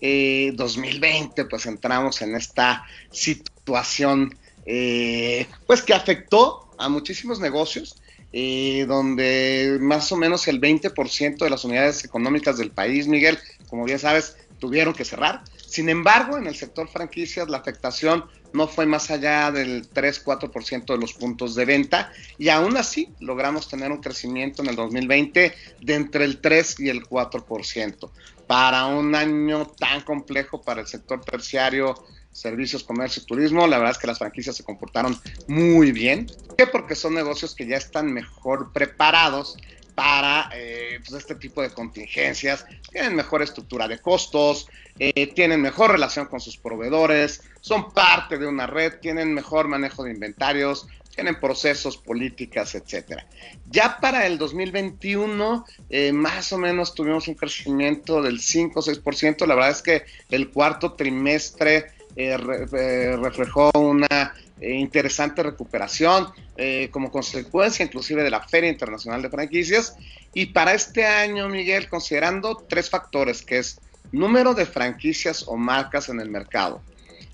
2020 0.00 1.44
pues 1.46 1.66
entramos 1.66 2.22
en 2.22 2.36
esta 2.36 2.84
situación 3.10 4.32
eh, 4.64 5.46
pues 5.66 5.82
que 5.82 5.92
afectó 5.92 6.67
a 6.78 6.88
muchísimos 6.88 7.40
negocios, 7.40 8.00
eh, 8.32 8.84
donde 8.88 9.78
más 9.80 10.10
o 10.12 10.16
menos 10.16 10.48
el 10.48 10.60
20% 10.60 11.38
de 11.38 11.50
las 11.50 11.64
unidades 11.64 12.04
económicas 12.04 12.58
del 12.58 12.70
país, 12.70 13.06
Miguel, 13.06 13.38
como 13.68 13.84
bien 13.84 13.98
sabes, 13.98 14.36
tuvieron 14.58 14.94
que 14.94 15.04
cerrar. 15.04 15.42
Sin 15.56 15.88
embargo, 15.88 16.38
en 16.38 16.46
el 16.46 16.56
sector 16.56 16.88
franquicias 16.88 17.48
la 17.48 17.58
afectación 17.58 18.24
no 18.52 18.66
fue 18.66 18.86
más 18.86 19.10
allá 19.10 19.50
del 19.50 19.88
3-4% 19.90 20.86
de 20.86 20.98
los 20.98 21.12
puntos 21.12 21.54
de 21.54 21.64
venta 21.64 22.10
y 22.38 22.48
aún 22.48 22.76
así 22.76 23.10
logramos 23.20 23.68
tener 23.68 23.92
un 23.92 24.00
crecimiento 24.00 24.62
en 24.62 24.70
el 24.70 24.76
2020 24.76 25.54
de 25.82 25.94
entre 25.94 26.24
el 26.24 26.40
3 26.40 26.80
y 26.80 26.88
el 26.88 27.02
4%. 27.04 28.10
Para 28.46 28.86
un 28.86 29.14
año 29.14 29.66
tan 29.66 30.00
complejo 30.00 30.62
para 30.62 30.80
el 30.80 30.86
sector 30.86 31.22
terciario, 31.22 31.94
servicios, 32.40 32.84
comercio 32.84 33.22
y 33.22 33.26
turismo, 33.26 33.66
la 33.66 33.78
verdad 33.78 33.92
es 33.92 33.98
que 33.98 34.06
las 34.06 34.18
franquicias 34.18 34.56
se 34.56 34.64
comportaron 34.64 35.18
muy 35.46 35.92
bien. 35.92 36.26
¿Por 36.46 36.56
qué? 36.56 36.66
Porque 36.66 36.94
son 36.94 37.14
negocios 37.14 37.54
que 37.54 37.66
ya 37.66 37.76
están 37.76 38.12
mejor 38.12 38.72
preparados 38.72 39.56
para 39.94 40.48
eh, 40.54 41.00
pues 41.00 41.20
este 41.20 41.34
tipo 41.34 41.60
de 41.60 41.70
contingencias, 41.70 42.64
tienen 42.92 43.16
mejor 43.16 43.42
estructura 43.42 43.88
de 43.88 43.98
costos, 43.98 44.68
eh, 45.00 45.34
tienen 45.34 45.60
mejor 45.60 45.90
relación 45.90 46.26
con 46.26 46.38
sus 46.38 46.56
proveedores, 46.56 47.42
son 47.60 47.90
parte 47.90 48.38
de 48.38 48.46
una 48.46 48.68
red, 48.68 49.00
tienen 49.00 49.34
mejor 49.34 49.66
manejo 49.66 50.04
de 50.04 50.12
inventarios, 50.12 50.86
tienen 51.18 51.40
procesos, 51.40 51.96
políticas, 51.96 52.76
etcétera. 52.76 53.26
Ya 53.68 53.98
para 54.00 54.24
el 54.28 54.38
2021, 54.38 55.66
eh, 55.90 56.12
más 56.12 56.52
o 56.52 56.58
menos 56.58 56.94
tuvimos 56.94 57.26
un 57.26 57.34
crecimiento 57.34 58.22
del 58.22 58.38
5 58.38 58.78
o 58.78 58.82
6%. 58.84 59.46
La 59.46 59.56
verdad 59.56 59.72
es 59.72 59.82
que 59.82 60.04
el 60.30 60.50
cuarto 60.50 60.92
trimestre 60.92 61.86
reflejó 62.18 63.70
una 63.74 64.34
eh, 64.60 64.72
interesante 64.74 65.42
recuperación 65.42 66.26
eh, 66.56 66.88
como 66.90 67.12
consecuencia 67.12 67.84
inclusive 67.84 68.24
de 68.24 68.30
la 68.30 68.40
Feria 68.40 68.70
Internacional 68.70 69.22
de 69.22 69.30
Franquicias. 69.30 69.94
Y 70.34 70.46
para 70.46 70.74
este 70.74 71.06
año, 71.06 71.48
Miguel, 71.48 71.88
considerando 71.88 72.56
tres 72.68 72.90
factores, 72.90 73.42
que 73.42 73.58
es 73.58 73.80
número 74.10 74.54
de 74.54 74.66
franquicias 74.66 75.44
o 75.46 75.56
marcas 75.56 76.08
en 76.08 76.20
el 76.20 76.28
mercado, 76.28 76.82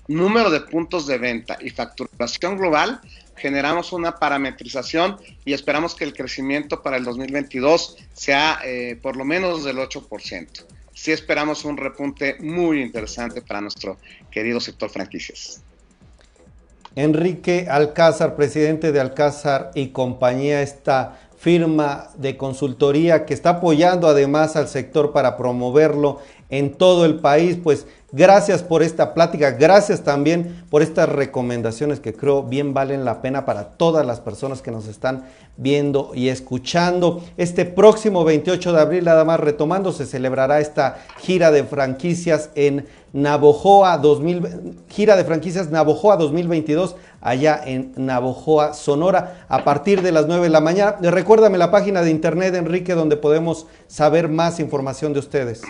número 0.07 0.51
de 0.51 0.61
puntos 0.61 1.07
de 1.07 1.17
venta 1.17 1.57
y 1.59 1.71
facturación 1.71 2.57
global, 2.57 3.01
generamos 3.35 3.91
una 3.91 4.15
parametrización 4.15 5.17
y 5.43 5.53
esperamos 5.53 5.95
que 5.95 6.03
el 6.03 6.13
crecimiento 6.13 6.83
para 6.83 6.97
el 6.97 7.03
2022 7.03 7.97
sea 8.13 8.59
eh, 8.63 8.97
por 9.01 9.15
lo 9.15 9.25
menos 9.25 9.63
del 9.63 9.77
8%. 9.77 10.74
Sí 10.95 11.11
esperamos 11.11 11.65
un 11.65 11.75
repunte 11.75 12.37
muy 12.39 12.81
interesante 12.81 13.41
para 13.41 13.59
nuestro 13.59 13.97
querido 14.31 14.61
sector 14.61 14.89
franquicias. 14.89 15.61
Enrique 16.95 17.67
Alcázar, 17.69 18.37
presidente 18.37 18.93
de 18.93 19.01
Alcázar 19.01 19.71
y 19.75 19.89
compañía, 19.89 20.61
esta 20.61 21.19
firma 21.37 22.07
de 22.15 22.37
consultoría 22.37 23.25
que 23.25 23.33
está 23.33 23.49
apoyando 23.49 24.07
además 24.07 24.55
al 24.55 24.69
sector 24.69 25.11
para 25.11 25.35
promoverlo 25.35 26.21
en 26.49 26.73
todo 26.73 27.03
el 27.03 27.19
país, 27.19 27.57
pues 27.61 27.87
Gracias 28.17 28.63
por 28.63 28.81
esta 28.81 29.13
plática, 29.13 29.51
gracias 29.51 29.99
también 29.99 30.63
por 30.69 30.81
estas 30.81 31.09
recomendaciones 31.09 31.99
que 31.99 32.13
creo 32.13 32.43
bien 32.43 32.73
valen 32.73 33.03
la 33.03 33.21
pena 33.21 33.43
para 33.43 33.71
todas 33.71 34.05
las 34.05 34.21
personas 34.21 34.61
que 34.61 34.71
nos 34.71 34.87
están 34.87 35.25
viendo 35.57 36.11
y 36.13 36.29
escuchando. 36.29 37.21
Este 37.35 37.65
próximo 37.65 38.23
28 38.23 38.71
de 38.71 38.79
abril, 38.79 39.03
nada 39.03 39.25
más 39.25 39.41
retomando, 39.41 39.91
se 39.91 40.05
celebrará 40.05 40.61
esta 40.61 40.99
gira 41.19 41.51
de 41.51 41.65
franquicias 41.65 42.51
en 42.55 42.87
Navojoa 43.11 43.97
2000, 43.97 44.83
gira 44.87 45.17
de 45.17 45.25
franquicias 45.25 45.69
Navojoa 45.69 46.15
2022 46.15 46.95
allá 47.19 47.61
en 47.65 47.91
Navojoa, 47.97 48.75
Sonora, 48.75 49.45
a 49.49 49.65
partir 49.65 50.01
de 50.01 50.13
las 50.13 50.25
9 50.25 50.43
de 50.43 50.49
la 50.51 50.61
mañana. 50.61 50.95
Recuérdame 51.01 51.57
la 51.57 51.69
página 51.69 52.01
de 52.01 52.11
internet, 52.11 52.55
Enrique, 52.55 52.95
donde 52.95 53.17
podemos 53.17 53.67
saber 53.87 54.29
más 54.29 54.61
información 54.61 55.11
de 55.11 55.19
ustedes. 55.19 55.63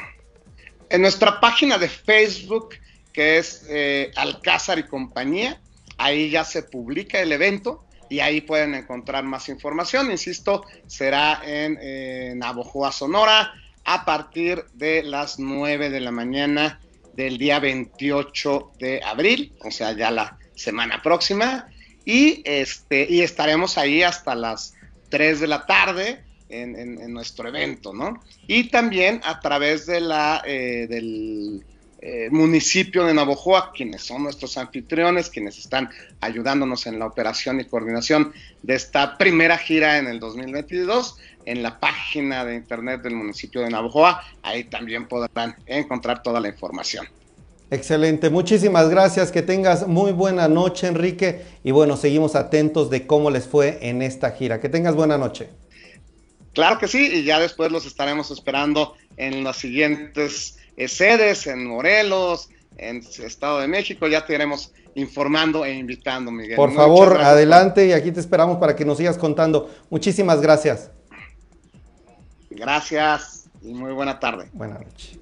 En 0.89 1.01
nuestra 1.01 1.39
página 1.39 1.77
de 1.77 1.89
Facebook, 1.89 2.75
que 3.11 3.37
es 3.37 3.65
eh, 3.69 4.11
Alcázar 4.15 4.79
y 4.79 4.83
compañía, 4.83 5.59
ahí 5.97 6.29
ya 6.29 6.43
se 6.43 6.63
publica 6.63 7.19
el 7.19 7.31
evento 7.31 7.85
y 8.09 8.19
ahí 8.19 8.41
pueden 8.41 8.75
encontrar 8.75 9.23
más 9.23 9.49
información. 9.49 10.11
Insisto, 10.11 10.65
será 10.87 11.41
en, 11.43 11.77
en 11.81 12.39
Navojoa, 12.39 12.91
Sonora, 12.91 13.53
a 13.83 14.05
partir 14.05 14.65
de 14.73 15.03
las 15.03 15.39
9 15.39 15.89
de 15.89 15.99
la 15.99 16.11
mañana 16.11 16.79
del 17.13 17.37
día 17.37 17.59
28 17.59 18.73
de 18.79 19.01
abril, 19.03 19.53
o 19.63 19.71
sea, 19.71 19.93
ya 19.93 20.11
la 20.11 20.37
semana 20.55 21.01
próxima. 21.01 21.67
Y, 22.03 22.43
este, 22.45 23.07
y 23.09 23.21
estaremos 23.21 23.77
ahí 23.77 24.03
hasta 24.03 24.35
las 24.35 24.73
3 25.09 25.39
de 25.39 25.47
la 25.47 25.65
tarde 25.65 26.23
en, 26.61 27.13
nuestro 27.13 27.47
evento, 27.47 27.93
¿no? 27.93 28.21
Y 28.47 28.69
también 28.69 29.21
a 29.23 29.39
través 29.39 29.85
de 29.85 30.01
la, 30.01 30.41
eh, 30.45 30.87
del 30.89 31.63
eh, 32.07 32.29
municipio 32.29 33.05
de 33.05 33.15
Navojoa, 33.15 33.71
quienes 33.73 34.03
son 34.03 34.21
nuestros 34.23 34.57
anfitriones, 34.57 35.29
quienes 35.29 35.57
están 35.57 35.89
ayudándonos 36.21 36.85
en 36.85 36.99
la 36.99 37.07
operación 37.07 37.59
y 37.59 37.65
coordinación 37.65 38.31
de 38.61 38.75
esta 38.75 39.17
primera 39.17 39.57
gira 39.57 39.97
en 39.97 40.07
el 40.07 40.19
2022, 40.19 41.17
en 41.45 41.63
la 41.63 41.79
página 41.79 42.45
de 42.45 42.55
internet 42.55 43.01
del 43.01 43.15
municipio 43.15 43.61
de 43.61 43.69
Navojoa, 43.69 44.21
ahí 44.43 44.65
también 44.65 45.07
podrán 45.07 45.55
encontrar 45.65 46.21
toda 46.21 46.39
la 46.39 46.47
información. 46.47 47.07
Excelente, 47.71 48.29
muchísimas 48.29 48.89
gracias, 48.89 49.31
que 49.31 49.41
tengas 49.41 49.87
muy 49.87 50.11
buena 50.11 50.47
noche 50.47 50.85
Enrique 50.85 51.41
y 51.63 51.71
bueno, 51.71 51.97
seguimos 51.97 52.35
atentos 52.35 52.91
de 52.91 53.07
cómo 53.07 53.31
les 53.31 53.47
fue 53.47 53.79
en 53.81 54.03
esta 54.03 54.29
gira. 54.29 54.59
Que 54.59 54.69
tengas 54.69 54.93
buena 54.93 55.17
noche. 55.17 55.49
Claro 56.55 56.79
que 56.79 56.87
sí, 56.87 57.09
y 57.13 57.23
ya 57.23 57.39
después 57.39 57.71
los 57.71 57.85
estaremos 57.85 58.31
esperando 58.31 58.95
en 59.17 59.43
las 59.43 59.57
siguientes 59.57 60.57
eh, 60.77 60.87
sedes, 60.87 61.47
en 61.47 61.67
Morelos, 61.67 62.49
en 62.77 62.97
Estado 62.97 63.59
de 63.59 63.67
México, 63.67 64.07
ya 64.07 64.25
te 64.25 64.33
iremos 64.33 64.71
informando 64.95 65.65
e 65.65 65.73
invitando, 65.73 66.31
Miguel. 66.31 66.55
Por 66.55 66.73
favor, 66.73 67.21
adelante 67.21 67.85
y 67.85 67.91
aquí 67.91 68.11
te 68.11 68.21
esperamos 68.21 68.57
para 68.57 68.75
que 68.75 68.85
nos 68.85 68.97
sigas 68.97 69.17
contando. 69.17 69.69
Muchísimas 69.89 70.41
gracias. 70.41 70.91
Gracias 72.49 73.49
y 73.61 73.73
muy 73.73 73.91
buena 73.91 74.17
tarde. 74.17 74.49
Buenas 74.53 74.79
noches. 74.79 75.19